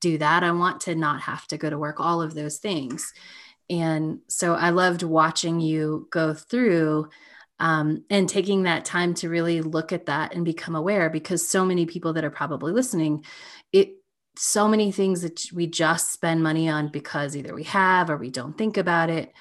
do 0.01 0.19
that. 0.19 0.45
I 0.45 0.53
want 0.53 0.83
to 0.83 0.95
not 0.95 1.23
have 1.23 1.47
to 1.49 1.59
go 1.59 1.69
to 1.69 1.79
work, 1.79 1.99
all 1.99 2.23
of 2.23 2.35
those 2.35 2.59
things. 2.59 3.13
And 3.69 4.21
so 4.29 4.55
I 4.55 4.71
loved 4.71 5.03
watching 5.03 5.61
you 5.61 6.07
go 6.11 6.35
through 6.35 7.09
um, 7.59 8.05
and 8.11 8.29
taking 8.29 8.65
that 8.65 8.85
time 8.85 9.15
to 9.15 9.29
really 9.29 9.61
look 9.61 9.93
at 9.93 10.07
that 10.07 10.35
and 10.35 10.45
become 10.45 10.77
aware 10.77 11.11
because 11.11 11.47
so 11.47 11.65
many 11.65 11.87
people 11.87 12.13
that 12.13 12.25
are 12.25 12.31
probably 12.31 12.73
listening, 12.73 13.25
it 13.73 13.95
so 14.39 14.69
many 14.69 14.93
things 14.93 15.23
that 15.23 15.47
we 15.53 15.67
just 15.67 16.13
spend 16.13 16.43
money 16.43 16.69
on 16.69 16.89
because 16.89 17.37
either 17.37 17.55
we 17.55 17.65
have 17.65 18.11
or 18.11 18.17
we 18.17 18.31
don't 18.31 18.57
think 18.57 18.77
about 18.77 19.11
it 19.11 19.33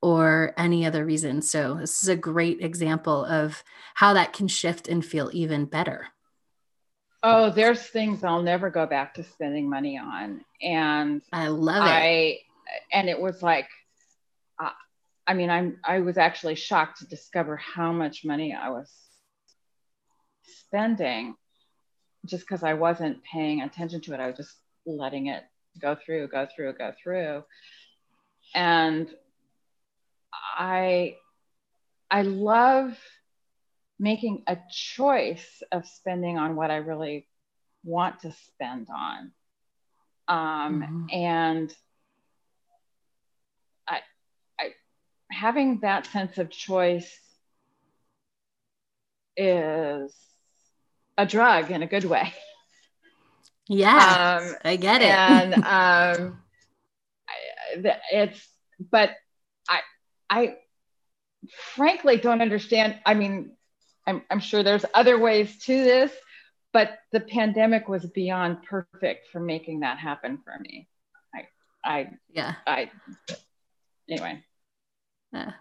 or 0.00 0.52
any 0.56 0.84
other 0.84 1.04
reason. 1.04 1.42
So 1.42 1.74
this 1.74 2.02
is 2.02 2.08
a 2.08 2.16
great 2.16 2.60
example 2.60 3.24
of 3.24 3.62
how 3.94 4.14
that 4.14 4.32
can 4.32 4.48
shift 4.48 4.88
and 4.88 5.04
feel 5.04 5.30
even 5.32 5.64
better. 5.64 6.08
Oh, 7.22 7.50
there's 7.50 7.82
things 7.82 8.24
I'll 8.24 8.42
never 8.42 8.68
go 8.68 8.84
back 8.84 9.14
to 9.14 9.22
spending 9.22 9.70
money 9.70 9.96
on. 9.96 10.44
And 10.60 11.22
I 11.32 11.48
love 11.48 11.84
it. 11.84 11.88
I 11.88 12.38
and 12.92 13.08
it 13.08 13.20
was 13.20 13.42
like 13.42 13.68
uh, 14.62 14.70
i 15.26 15.34
mean 15.34 15.50
i'm 15.50 15.78
i 15.84 16.00
was 16.00 16.18
actually 16.18 16.54
shocked 16.54 16.98
to 16.98 17.06
discover 17.06 17.56
how 17.56 17.92
much 17.92 18.24
money 18.24 18.54
i 18.54 18.70
was 18.70 18.90
spending 20.44 21.34
just 22.26 22.44
because 22.44 22.62
i 22.62 22.74
wasn't 22.74 23.22
paying 23.24 23.62
attention 23.62 24.00
to 24.00 24.12
it 24.14 24.20
i 24.20 24.26
was 24.26 24.36
just 24.36 24.56
letting 24.86 25.26
it 25.26 25.44
go 25.80 25.94
through 25.94 26.28
go 26.28 26.46
through 26.54 26.72
go 26.74 26.92
through 27.02 27.42
and 28.54 29.08
i 30.58 31.14
i 32.10 32.22
love 32.22 32.96
making 33.98 34.42
a 34.46 34.56
choice 34.70 35.62
of 35.70 35.86
spending 35.86 36.38
on 36.38 36.56
what 36.56 36.70
i 36.70 36.76
really 36.76 37.26
want 37.84 38.20
to 38.20 38.32
spend 38.32 38.88
on 38.94 39.32
um, 40.28 40.82
mm-hmm. 40.82 41.06
and 41.10 41.74
having 45.32 45.80
that 45.80 46.06
sense 46.06 46.38
of 46.38 46.50
choice 46.50 47.18
is 49.36 50.14
a 51.18 51.26
drug 51.26 51.70
in 51.70 51.82
a 51.82 51.86
good 51.86 52.04
way. 52.04 52.32
Yeah, 53.68 54.40
um, 54.42 54.56
I 54.64 54.76
get 54.76 55.02
it. 55.02 55.08
And 55.08 55.54
um, 55.64 56.42
it's, 58.10 58.48
but 58.90 59.10
I, 59.68 59.80
I 60.28 60.56
frankly 61.74 62.16
don't 62.16 62.42
understand. 62.42 62.98
I 63.06 63.14
mean, 63.14 63.52
I'm, 64.06 64.22
I'm 64.30 64.40
sure 64.40 64.62
there's 64.62 64.84
other 64.94 65.18
ways 65.18 65.58
to 65.64 65.84
this, 65.84 66.12
but 66.72 66.98
the 67.12 67.20
pandemic 67.20 67.88
was 67.88 68.04
beyond 68.06 68.62
perfect 68.64 69.28
for 69.30 69.40
making 69.40 69.80
that 69.80 69.98
happen 69.98 70.38
for 70.44 70.58
me. 70.58 70.88
I, 71.34 71.48
I, 71.84 72.10
yeah, 72.32 72.54
I, 72.66 72.90
anyway. 74.08 74.42
Yeah. 75.32 75.52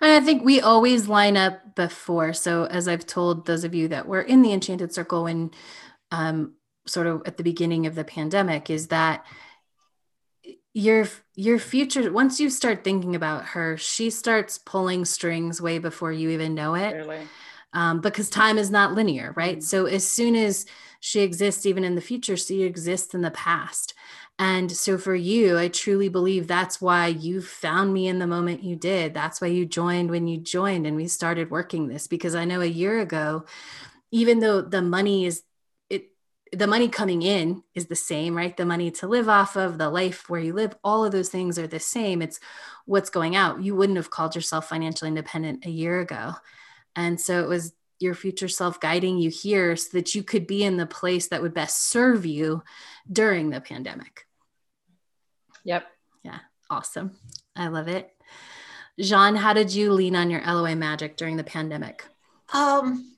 I 0.00 0.20
think 0.20 0.44
we 0.44 0.60
always 0.60 1.08
line 1.08 1.36
up 1.36 1.74
before. 1.74 2.32
So, 2.32 2.64
as 2.64 2.88
I've 2.88 3.06
told 3.06 3.46
those 3.46 3.64
of 3.64 3.74
you 3.74 3.88
that 3.88 4.06
were 4.06 4.22
in 4.22 4.42
the 4.42 4.52
Enchanted 4.52 4.92
Circle 4.92 5.24
when 5.24 5.50
um, 6.10 6.54
sort 6.86 7.06
of 7.06 7.22
at 7.26 7.36
the 7.36 7.44
beginning 7.44 7.86
of 7.86 7.94
the 7.94 8.04
pandemic, 8.04 8.70
is 8.70 8.88
that 8.88 9.24
your 10.74 11.06
your 11.34 11.58
future 11.58 12.10
once 12.10 12.40
you 12.40 12.48
start 12.48 12.82
thinking 12.82 13.14
about 13.14 13.44
her 13.44 13.76
she 13.76 14.08
starts 14.08 14.56
pulling 14.56 15.04
strings 15.04 15.60
way 15.60 15.78
before 15.78 16.12
you 16.12 16.30
even 16.30 16.54
know 16.54 16.74
it 16.74 17.26
um, 17.74 18.00
because 18.00 18.30
time 18.30 18.56
is 18.56 18.70
not 18.70 18.94
linear 18.94 19.32
right 19.36 19.58
mm-hmm. 19.58 19.64
so 19.64 19.84
as 19.84 20.06
soon 20.06 20.34
as 20.34 20.64
she 21.00 21.20
exists 21.20 21.66
even 21.66 21.84
in 21.84 21.94
the 21.94 22.00
future 22.00 22.36
she 22.36 22.62
exists 22.62 23.12
in 23.12 23.20
the 23.20 23.30
past 23.30 23.91
and 24.38 24.70
so 24.72 24.98
for 24.98 25.14
you 25.14 25.58
i 25.58 25.68
truly 25.68 26.08
believe 26.08 26.46
that's 26.46 26.80
why 26.80 27.06
you 27.06 27.40
found 27.40 27.92
me 27.92 28.06
in 28.08 28.18
the 28.18 28.26
moment 28.26 28.62
you 28.62 28.76
did 28.76 29.14
that's 29.14 29.40
why 29.40 29.46
you 29.48 29.66
joined 29.66 30.10
when 30.10 30.26
you 30.26 30.38
joined 30.38 30.86
and 30.86 30.96
we 30.96 31.06
started 31.06 31.50
working 31.50 31.88
this 31.88 32.06
because 32.06 32.34
i 32.34 32.44
know 32.44 32.60
a 32.60 32.66
year 32.66 33.00
ago 33.00 33.44
even 34.12 34.40
though 34.40 34.60
the 34.60 34.82
money 34.82 35.24
is 35.26 35.42
it 35.90 36.10
the 36.52 36.66
money 36.66 36.88
coming 36.88 37.22
in 37.22 37.62
is 37.74 37.86
the 37.86 37.96
same, 37.96 38.36
right? 38.36 38.54
The 38.56 38.66
money 38.66 38.90
to 38.92 39.08
live 39.08 39.28
off 39.28 39.56
of, 39.56 39.78
the 39.78 39.88
life 39.88 40.28
where 40.28 40.40
you 40.40 40.52
live, 40.52 40.76
all 40.84 41.04
of 41.04 41.10
those 41.10 41.30
things 41.30 41.58
are 41.58 41.66
the 41.66 41.80
same. 41.80 42.20
It's 42.20 42.38
what's 42.84 43.08
going 43.08 43.34
out. 43.34 43.62
You 43.62 43.74
wouldn't 43.74 43.96
have 43.96 44.10
called 44.10 44.34
yourself 44.34 44.68
financially 44.68 45.08
independent 45.08 45.64
a 45.64 45.70
year 45.70 46.00
ago. 46.00 46.34
And 46.94 47.18
so 47.18 47.42
it 47.42 47.48
was 47.48 47.72
your 48.02 48.14
future 48.14 48.48
self 48.48 48.80
guiding 48.80 49.18
you 49.18 49.30
here 49.30 49.76
so 49.76 49.96
that 49.96 50.14
you 50.14 50.22
could 50.22 50.46
be 50.46 50.64
in 50.64 50.76
the 50.76 50.86
place 50.86 51.28
that 51.28 51.42
would 51.42 51.54
best 51.54 51.88
serve 51.88 52.26
you 52.26 52.62
during 53.10 53.50
the 53.50 53.60
pandemic. 53.60 54.26
Yep. 55.64 55.86
Yeah. 56.22 56.40
Awesome. 56.68 57.12
I 57.54 57.68
love 57.68 57.88
it. 57.88 58.10
Jean, 58.98 59.36
how 59.36 59.52
did 59.52 59.72
you 59.72 59.92
lean 59.92 60.16
on 60.16 60.30
your 60.30 60.42
LOA 60.42 60.76
magic 60.76 61.16
during 61.16 61.36
the 61.36 61.44
pandemic? 61.44 62.04
Um, 62.52 63.16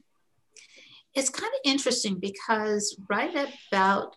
it's 1.14 1.30
kind 1.30 1.52
of 1.52 1.60
interesting 1.64 2.18
because 2.20 2.96
right 3.08 3.48
about 3.70 4.16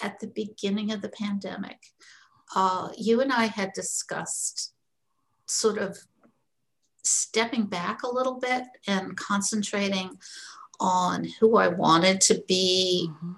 at 0.00 0.20
the 0.20 0.26
beginning 0.26 0.92
of 0.92 1.00
the 1.00 1.08
pandemic, 1.08 1.78
uh, 2.54 2.90
you 2.96 3.20
and 3.20 3.32
I 3.32 3.46
had 3.46 3.72
discussed 3.72 4.72
sort 5.46 5.78
of 5.78 5.98
stepping 7.04 7.66
back 7.66 8.02
a 8.02 8.12
little 8.12 8.38
bit 8.38 8.64
and 8.86 9.16
concentrating 9.16 10.18
on 10.80 11.28
who 11.40 11.56
I 11.56 11.68
wanted 11.68 12.20
to 12.22 12.42
be 12.48 13.08
mm-hmm. 13.10 13.32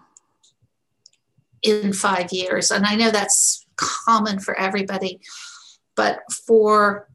in 1.63 1.93
five 1.93 2.33
years. 2.33 2.71
And 2.71 2.87
I 2.87 2.95
know 2.95 3.11
that's 3.11 3.67
common 3.77 4.39
for 4.39 4.59
everybody, 4.59 5.21
but 5.95 6.21
for 6.47 7.09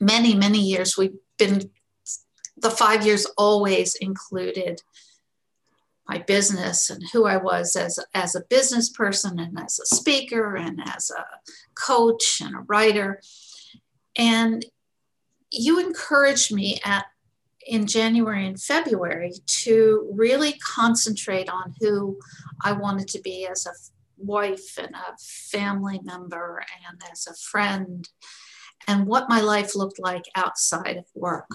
many, 0.00 0.34
many 0.34 0.58
years, 0.58 0.96
we've 0.96 1.16
been 1.38 1.70
the 2.56 2.70
five 2.70 3.04
years 3.04 3.26
always 3.36 3.94
included 3.96 4.82
my 6.08 6.18
business 6.18 6.90
and 6.90 7.02
who 7.12 7.26
I 7.26 7.36
was 7.36 7.76
as, 7.76 7.98
as 8.14 8.34
a 8.34 8.44
business 8.48 8.88
person 8.88 9.38
and 9.38 9.58
as 9.58 9.78
a 9.78 9.86
speaker 9.86 10.56
and 10.56 10.80
as 10.94 11.10
a 11.10 11.24
coach 11.74 12.40
and 12.40 12.54
a 12.54 12.60
writer. 12.60 13.20
And 14.16 14.64
you 15.52 15.78
encouraged 15.78 16.52
me 16.52 16.80
at 16.84 17.04
in 17.64 17.86
January 17.86 18.46
and 18.46 18.60
February 18.60 19.32
to 19.46 20.10
really 20.12 20.54
concentrate 20.54 21.48
on 21.48 21.74
who 21.80 22.18
I 22.64 22.72
wanted 22.72 23.06
to 23.08 23.20
be 23.20 23.46
as 23.46 23.66
a 23.66 23.72
wife 24.18 24.78
and 24.78 24.94
a 24.94 25.16
family 25.20 26.00
member 26.02 26.64
and 26.88 27.00
as 27.12 27.28
a 27.28 27.34
friend 27.34 28.08
and 28.88 29.06
what 29.06 29.28
my 29.28 29.40
life 29.40 29.76
looked 29.76 30.00
like 30.00 30.24
outside 30.34 30.96
of 30.96 31.04
work. 31.14 31.48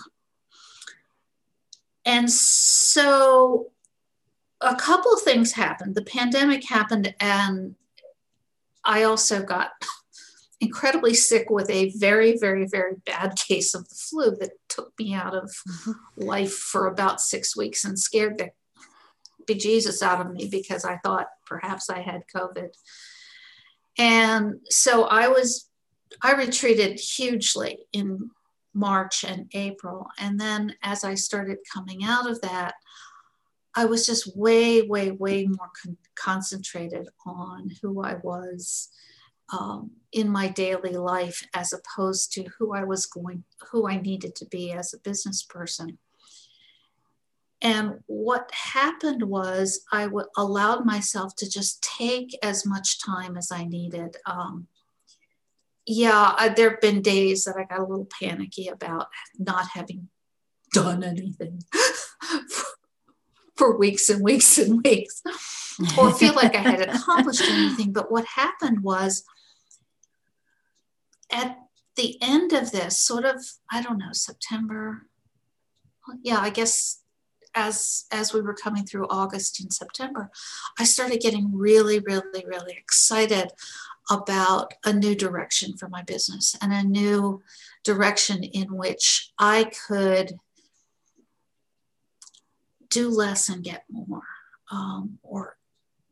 And 2.06 2.32
so 2.32 3.72
a 4.62 4.76
couple 4.76 5.18
things 5.18 5.52
happened. 5.52 5.96
The 5.96 6.04
pandemic 6.04 6.68
happened, 6.68 7.14
and 7.20 7.76
I 8.86 9.04
also 9.04 9.44
got 9.44 9.72
incredibly 10.60 11.14
sick 11.14 11.50
with 11.50 11.70
a 11.70 11.92
very, 11.98 12.38
very, 12.38 12.66
very 12.66 12.96
bad 13.06 13.36
case 13.36 13.76
of 13.76 13.88
the 13.90 13.96
flu 13.96 14.32
that 14.38 14.52
took 14.70 14.92
me 14.98 15.14
out 15.14 15.36
of 15.36 15.52
mm-hmm. 15.70 15.92
life 16.16 16.54
for 16.54 16.88
about 16.88 17.22
six 17.22 17.56
weeks 17.56 17.86
and 17.86 18.00
scared 18.00 18.38
the 18.38 18.50
bejesus 19.48 20.02
out 20.02 20.20
of 20.20 20.32
me 20.32 20.48
because 20.50 20.84
I 20.84 20.98
thought 20.98 21.28
perhaps 21.46 21.90
I 21.90 22.02
had 22.02 22.24
COVID. 22.36 22.70
And 23.98 24.56
so 24.70 25.06
I 25.06 25.28
was, 25.28 25.70
I 26.22 26.34
retreated 26.34 27.00
hugely 27.00 27.86
in 27.94 28.30
March 28.74 29.24
and 29.24 29.50
April. 29.54 30.08
And 30.20 30.40
then 30.40 30.76
as 30.84 31.04
I 31.04 31.16
started 31.16 31.58
coming 31.72 32.04
out 32.04 32.30
of 32.30 32.42
that, 32.42 32.76
I 33.76 33.86
was 33.86 34.06
just 34.08 34.36
way, 34.36 34.82
way, 34.82 35.12
way 35.12 35.46
more 35.46 35.70
con- 35.84 35.98
concentrated 36.16 37.08
on 37.26 37.70
who 37.82 38.04
I 38.04 38.16
was 38.24 38.90
um, 39.52 39.92
in 40.12 40.30
my 40.30 40.48
daily 40.48 40.96
life 40.96 41.46
as 41.54 41.74
opposed 41.74 42.32
to 42.34 42.46
who 42.58 42.74
I 42.74 42.84
was 42.84 43.06
going, 43.06 43.44
who 43.72 43.88
I 43.88 44.00
needed 44.00 44.36
to 44.36 44.46
be 44.46 44.72
as 44.72 44.94
a 44.94 45.00
business 45.00 45.44
person. 45.44 45.98
And 47.62 48.00
what 48.06 48.52
happened 48.54 49.24
was 49.24 49.82
I 49.92 50.04
w- 50.04 50.28
allowed 50.38 50.86
myself 50.86 51.36
to 51.38 51.50
just 51.50 51.82
take 51.82 52.38
as 52.44 52.66
much 52.66 53.04
time 53.04 53.36
as 53.36 53.52
I 53.52 53.66
needed. 53.66 54.16
Um, 54.26 54.68
yeah, 55.86 56.36
I, 56.38 56.50
there 56.50 56.72
have 56.72 56.82
been 56.82 57.02
days 57.02 57.46
that 57.46 57.56
I 57.58 57.64
got 57.64 57.80
a 57.80 57.86
little 57.86 58.08
panicky 58.20 58.68
about 58.68 59.08
not 59.40 59.70
having 59.74 60.10
done 60.72 61.04
anything 61.04 61.64
for 63.56 63.76
weeks 63.78 64.10
and 64.10 64.24
weeks 64.24 64.58
and 64.60 64.84
weeks, 64.84 65.24
or 65.98 66.14
feel 66.14 66.36
like 66.36 66.56
I 66.56 66.60
had 66.60 66.82
accomplished 66.82 67.42
anything. 67.50 67.92
But 67.92 68.12
what 68.12 68.26
happened 68.26 68.84
was 68.84 69.24
at 71.32 71.58
the 71.96 72.18
end 72.22 72.54
of 72.54 72.72
this, 72.72 72.98
sort 72.98 73.26
of, 73.26 73.44
I 73.72 73.82
don't 73.82 73.98
know, 73.98 74.14
September. 74.14 75.08
Yeah, 76.24 76.40
I 76.40 76.50
guess 76.50 77.02
as 77.56 78.06
as 78.12 78.34
we 78.34 78.42
were 78.42 78.54
coming 78.54 78.86
through 78.86 79.08
August 79.10 79.60
and 79.60 79.74
September, 79.74 80.30
I 80.80 80.84
started 80.84 81.22
getting 81.22 81.58
really, 81.58 82.00
really, 82.00 82.46
really 82.46 82.76
excited 82.78 83.52
about 84.10 84.74
a 84.86 84.94
new 84.94 85.16
direction 85.16 85.76
for 85.76 85.90
my 85.90 86.02
business 86.04 86.56
and 86.62 86.72
a 86.72 86.84
new 86.84 87.42
direction 87.84 88.44
in 88.44 88.76
which 88.76 89.34
I 89.38 89.72
could 89.88 90.40
do 92.90 93.10
less 93.10 93.50
and 93.50 93.64
get 93.64 93.84
more, 93.90 94.24
um, 94.72 95.20
or 95.24 95.58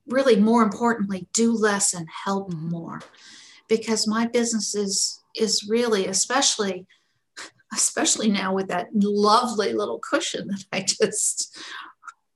really 0.07 0.35
more 0.35 0.61
importantly, 0.61 1.27
do 1.33 1.53
less 1.53 1.93
and 1.93 2.07
help 2.25 2.51
mm-hmm. 2.51 2.69
more, 2.69 3.01
because 3.67 4.07
my 4.07 4.27
business 4.27 4.75
is 4.75 5.21
is 5.35 5.67
really, 5.69 6.07
especially 6.07 6.85
especially 7.73 8.31
now 8.31 8.53
with 8.53 8.67
that 8.67 8.87
lovely 8.93 9.73
little 9.73 9.99
cushion 9.99 10.47
that 10.47 10.65
I 10.71 10.81
just 10.87 11.57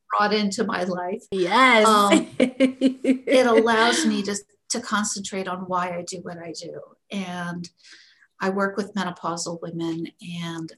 brought 0.09 0.33
into 0.33 0.63
my 0.63 0.83
life. 0.83 1.23
Yes, 1.31 1.87
um, 1.87 2.27
it 2.39 3.47
allows 3.47 4.05
me 4.05 4.23
to 4.23 4.35
to 4.69 4.79
concentrate 4.79 5.47
on 5.47 5.59
why 5.61 5.89
I 5.89 6.03
do 6.03 6.19
what 6.21 6.37
I 6.37 6.53
do. 6.53 6.79
And 7.11 7.67
I 8.39 8.49
work 8.49 8.77
with 8.77 8.93
menopausal 8.93 9.61
women 9.61 10.07
and 10.43 10.71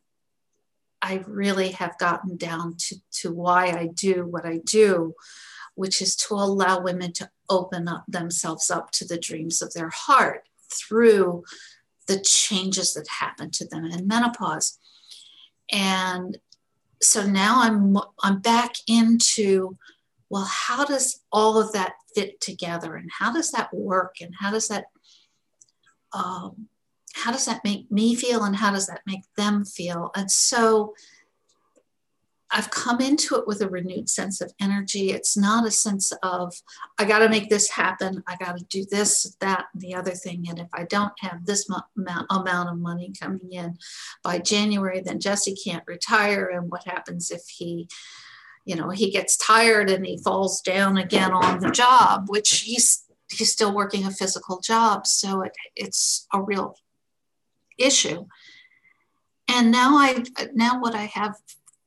I 1.01 1.23
really 1.27 1.71
have 1.71 1.97
gotten 1.97 2.37
down 2.37 2.75
to, 2.77 2.95
to 3.21 3.33
why 3.33 3.67
I 3.67 3.89
do 3.93 4.25
what 4.25 4.45
I 4.45 4.59
do, 4.63 5.13
which 5.81 5.99
is 5.99 6.15
to 6.15 6.35
allow 6.35 6.79
women 6.79 7.11
to 7.11 7.27
open 7.49 7.87
up 7.87 8.05
themselves 8.07 8.69
up 8.69 8.91
to 8.91 9.03
the 9.03 9.17
dreams 9.17 9.63
of 9.63 9.73
their 9.73 9.89
heart 9.89 10.47
through 10.71 11.43
the 12.05 12.19
changes 12.19 12.93
that 12.93 13.07
happen 13.19 13.49
to 13.49 13.65
them 13.65 13.83
in 13.85 14.07
menopause. 14.07 14.77
And 15.71 16.37
so 17.01 17.25
now 17.25 17.63
I'm 17.63 17.97
I'm 18.21 18.41
back 18.41 18.75
into 18.87 19.75
well, 20.29 20.47
how 20.47 20.85
does 20.85 21.21
all 21.31 21.59
of 21.59 21.73
that 21.73 21.93
fit 22.13 22.39
together? 22.39 22.95
And 22.95 23.09
how 23.19 23.33
does 23.33 23.51
that 23.51 23.73
work? 23.73 24.17
And 24.21 24.35
how 24.39 24.51
does 24.51 24.67
that 24.67 24.85
um, 26.13 26.67
how 27.15 27.31
does 27.31 27.45
that 27.45 27.63
make 27.63 27.91
me 27.91 28.13
feel? 28.13 28.43
And 28.43 28.55
how 28.55 28.71
does 28.71 28.85
that 28.85 29.01
make 29.07 29.23
them 29.35 29.65
feel? 29.65 30.11
And 30.15 30.29
so 30.29 30.93
I've 32.51 32.69
come 32.69 32.99
into 32.99 33.35
it 33.35 33.47
with 33.47 33.61
a 33.61 33.69
renewed 33.69 34.09
sense 34.09 34.41
of 34.41 34.53
energy. 34.59 35.11
It's 35.11 35.37
not 35.37 35.65
a 35.65 35.71
sense 35.71 36.11
of, 36.21 36.53
I 36.97 37.05
got 37.05 37.19
to 37.19 37.29
make 37.29 37.49
this 37.49 37.69
happen. 37.69 38.23
I 38.27 38.35
got 38.35 38.57
to 38.57 38.65
do 38.65 38.85
this, 38.91 39.35
that, 39.39 39.65
and 39.73 39.81
the 39.81 39.95
other 39.95 40.11
thing. 40.11 40.45
And 40.49 40.59
if 40.59 40.67
I 40.73 40.83
don't 40.83 41.13
have 41.19 41.45
this 41.45 41.69
amount 41.69 42.69
of 42.69 42.77
money 42.77 43.13
coming 43.19 43.51
in 43.51 43.77
by 44.23 44.39
January, 44.39 45.01
then 45.01 45.19
Jesse 45.19 45.55
can't 45.55 45.83
retire. 45.87 46.49
And 46.53 46.69
what 46.69 46.83
happens 46.85 47.31
if 47.31 47.43
he 47.47 47.87
you 48.63 48.75
know 48.75 48.89
he 48.89 49.09
gets 49.09 49.37
tired 49.37 49.89
and 49.89 50.05
he 50.05 50.19
falls 50.19 50.61
down 50.61 50.95
again 50.95 51.31
on 51.31 51.59
the 51.61 51.71
job 51.71 52.25
which 52.27 52.59
he's 52.59 53.05
he's 53.31 53.51
still 53.51 53.73
working 53.73 54.05
a 54.05 54.11
physical 54.11 54.59
job 54.59 55.07
so 55.07 55.41
it, 55.41 55.51
it's 55.75 56.27
a 56.31 56.39
real 56.39 56.75
issue 57.79 58.23
and 59.47 59.71
now 59.71 59.97
I 59.97 60.23
now 60.53 60.79
what 60.79 60.95
I 60.95 61.05
have 61.05 61.35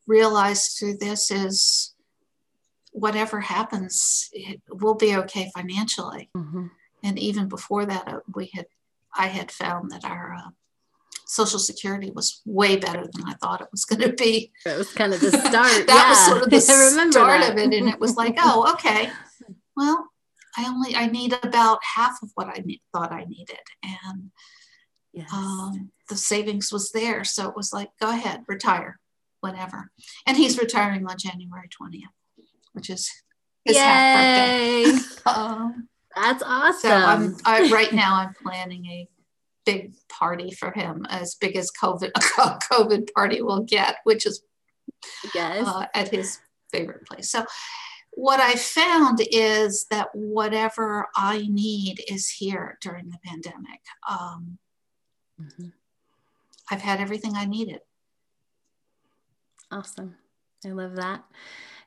realized 0.06 0.78
through 0.78 0.98
this 0.98 1.30
is 1.30 1.94
whatever 2.92 3.40
happens, 3.40 4.28
it 4.32 4.60
will 4.70 4.94
be 4.94 5.16
okay 5.16 5.50
financially. 5.54 6.30
Mm-hmm. 6.36 6.66
And 7.02 7.18
even 7.18 7.48
before 7.48 7.84
that, 7.86 8.08
uh, 8.08 8.20
we 8.34 8.50
had 8.54 8.66
I 9.16 9.28
had 9.28 9.52
found 9.52 9.90
that 9.90 10.04
our 10.04 10.34
uh, 10.34 10.50
Social 11.26 11.58
Security 11.58 12.10
was 12.10 12.42
way 12.44 12.76
better 12.76 13.06
than 13.12 13.24
I 13.26 13.34
thought 13.34 13.60
it 13.60 13.68
was 13.70 13.84
going 13.84 14.02
to 14.02 14.12
be. 14.12 14.52
That 14.64 14.78
was 14.78 14.92
kind 14.92 15.14
of 15.14 15.20
the 15.20 15.30
start. 15.48 15.52
that 15.52 15.86
yeah. 15.88 16.08
was 16.08 16.26
sort 16.26 16.42
of 16.42 16.50
the 16.50 16.60
start 17.12 17.40
that. 17.40 17.52
of 17.52 17.58
it, 17.58 17.74
and 17.74 17.88
it 17.88 18.00
was 18.00 18.16
like, 18.16 18.36
oh, 18.38 18.72
okay. 18.74 19.10
Well, 19.76 20.08
I 20.56 20.66
only 20.66 20.94
I 20.94 21.06
need 21.06 21.36
about 21.42 21.78
half 21.96 22.22
of 22.22 22.30
what 22.34 22.48
I 22.48 22.62
need, 22.64 22.80
thought 22.92 23.12
I 23.12 23.24
needed, 23.24 23.58
and 23.82 24.30
yes. 25.12 25.32
um, 25.32 25.90
the 26.08 26.16
savings 26.16 26.72
was 26.72 26.90
there. 26.92 27.24
So 27.24 27.48
it 27.48 27.56
was 27.56 27.72
like, 27.72 27.90
go 28.00 28.10
ahead, 28.10 28.44
retire, 28.46 28.98
whatever. 29.44 29.90
And 30.26 30.38
he's 30.38 30.58
retiring 30.58 31.06
on 31.06 31.18
January 31.18 31.68
twentieth, 31.68 32.08
which 32.72 32.88
is 32.88 33.10
his 33.64 33.76
Yay. 33.76 33.82
half 33.82 34.86
birthday. 34.86 35.30
um, 35.30 35.88
That's 36.16 36.42
awesome. 36.42 36.90
So 36.90 36.94
I'm 36.94 37.36
I, 37.44 37.68
right 37.70 37.92
now. 37.92 38.14
I'm 38.14 38.34
planning 38.42 38.86
a 38.86 39.08
big 39.66 39.94
party 40.08 40.50
for 40.50 40.70
him, 40.70 41.04
as 41.10 41.34
big 41.34 41.56
as 41.56 41.70
COVID 41.70 42.10
a 42.14 42.20
COVID 42.72 43.12
party 43.14 43.42
will 43.42 43.64
get, 43.64 43.96
which 44.04 44.24
is 44.24 44.42
yes. 45.34 45.66
Uh, 45.66 45.86
at 45.92 46.08
his 46.08 46.38
favorite 46.72 47.06
place. 47.06 47.30
So 47.30 47.44
what 48.12 48.40
I 48.40 48.54
found 48.54 49.18
is 49.30 49.86
that 49.90 50.08
whatever 50.14 51.08
I 51.16 51.46
need 51.48 51.96
is 52.08 52.30
here 52.30 52.78
during 52.80 53.10
the 53.10 53.18
pandemic. 53.24 53.80
Um, 54.08 54.58
mm-hmm. 55.40 55.68
I've 56.70 56.80
had 56.80 57.00
everything 57.00 57.32
I 57.34 57.44
needed. 57.44 57.80
Awesome. 59.74 60.14
I 60.64 60.68
love 60.68 60.94
that. 60.94 61.24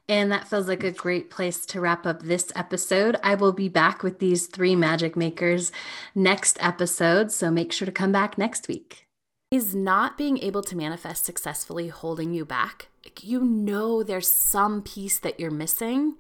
And 0.10 0.30
that 0.30 0.48
feels 0.48 0.68
like 0.68 0.84
a 0.84 0.92
great 0.92 1.30
place 1.30 1.66
to 1.68 1.80
wrap 1.80 2.06
up 2.06 2.22
this 2.22 2.52
episode. 2.54 3.16
I 3.24 3.36
will 3.36 3.54
be 3.54 3.70
back 3.70 4.04
with 4.04 4.20
these 4.20 4.48
three 4.48 4.76
magic 4.76 5.16
makers 5.16 5.72
next 6.14 6.58
episode. 6.60 7.32
So 7.32 7.50
make 7.50 7.72
sure 7.72 7.86
to 7.86 7.92
come 7.94 8.12
back 8.12 8.38
next 8.38 8.68
week. 8.68 9.08
Is 9.52 9.74
not 9.74 10.18
being 10.18 10.38
able 10.40 10.64
to 10.64 10.76
manifest 10.76 11.24
successfully 11.24 11.88
holding 11.88 12.34
you 12.34 12.44
back? 12.44 12.90
You 13.22 13.40
know 13.46 14.04
there's 14.04 14.30
some 14.30 14.82
piece 14.82 15.18
that 15.20 15.40
you're 15.40 15.50
missing. 15.50 16.16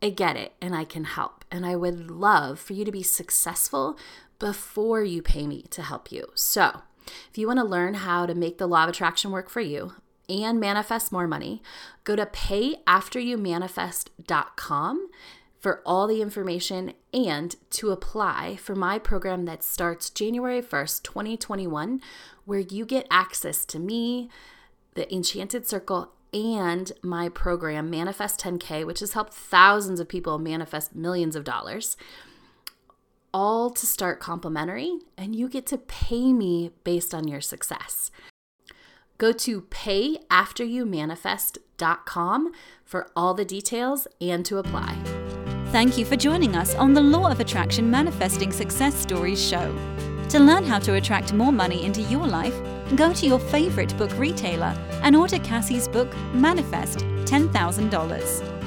I 0.00 0.10
get 0.10 0.36
it 0.36 0.52
and 0.62 0.76
I 0.76 0.84
can 0.84 1.02
help. 1.02 1.44
And 1.50 1.66
I 1.66 1.74
would 1.74 2.08
love 2.08 2.60
for 2.60 2.74
you 2.74 2.84
to 2.84 2.92
be 2.92 3.02
successful 3.02 3.98
before 4.38 5.02
you 5.02 5.22
pay 5.22 5.48
me 5.48 5.62
to 5.70 5.82
help 5.82 6.12
you. 6.12 6.28
So, 6.34 6.82
if 7.28 7.36
you 7.36 7.48
want 7.48 7.58
to 7.58 7.64
learn 7.64 7.94
how 7.94 8.26
to 8.26 8.34
make 8.34 8.58
the 8.58 8.68
law 8.68 8.84
of 8.84 8.90
attraction 8.90 9.32
work 9.32 9.50
for 9.50 9.60
you, 9.60 9.94
and 10.30 10.60
manifest 10.60 11.12
more 11.12 11.26
money, 11.26 11.62
go 12.04 12.16
to 12.16 12.24
payafteryoumanifest.com 12.24 15.10
for 15.58 15.82
all 15.84 16.06
the 16.06 16.22
information 16.22 16.94
and 17.12 17.56
to 17.68 17.90
apply 17.90 18.56
for 18.56 18.74
my 18.74 18.98
program 18.98 19.44
that 19.44 19.62
starts 19.62 20.08
January 20.08 20.62
1st, 20.62 21.02
2021, 21.02 22.00
where 22.46 22.60
you 22.60 22.86
get 22.86 23.06
access 23.10 23.66
to 23.66 23.78
me, 23.78 24.30
the 24.94 25.14
Enchanted 25.14 25.68
Circle, 25.68 26.12
and 26.32 26.92
my 27.02 27.28
program, 27.28 27.90
Manifest 27.90 28.40
10K, 28.40 28.86
which 28.86 29.00
has 29.00 29.12
helped 29.12 29.34
thousands 29.34 30.00
of 30.00 30.08
people 30.08 30.38
manifest 30.38 30.94
millions 30.94 31.36
of 31.36 31.44
dollars, 31.44 31.98
all 33.34 33.68
to 33.70 33.86
start 33.86 34.20
complimentary, 34.20 34.98
and 35.18 35.36
you 35.36 35.48
get 35.48 35.66
to 35.66 35.78
pay 35.78 36.32
me 36.32 36.70
based 36.84 37.14
on 37.14 37.28
your 37.28 37.40
success. 37.40 38.10
Go 39.20 39.30
to 39.32 39.60
payafteryoumanifest.com 39.60 42.52
for 42.86 43.06
all 43.14 43.34
the 43.34 43.44
details 43.44 44.08
and 44.18 44.46
to 44.46 44.56
apply. 44.56 44.96
Thank 45.72 45.98
you 45.98 46.06
for 46.06 46.16
joining 46.16 46.56
us 46.56 46.74
on 46.74 46.94
the 46.94 47.02
Law 47.02 47.30
of 47.30 47.38
Attraction 47.38 47.90
Manifesting 47.90 48.50
Success 48.50 48.94
Stories 48.94 49.46
show. 49.46 49.76
To 50.30 50.38
learn 50.38 50.64
how 50.64 50.78
to 50.78 50.94
attract 50.94 51.34
more 51.34 51.52
money 51.52 51.84
into 51.84 52.00
your 52.00 52.26
life, 52.26 52.58
go 52.96 53.12
to 53.12 53.26
your 53.26 53.38
favorite 53.38 53.94
book 53.98 54.16
retailer 54.16 54.74
and 55.02 55.14
order 55.14 55.38
Cassie's 55.40 55.86
book, 55.86 56.16
Manifest 56.32 57.00
$10,000. 57.26 58.59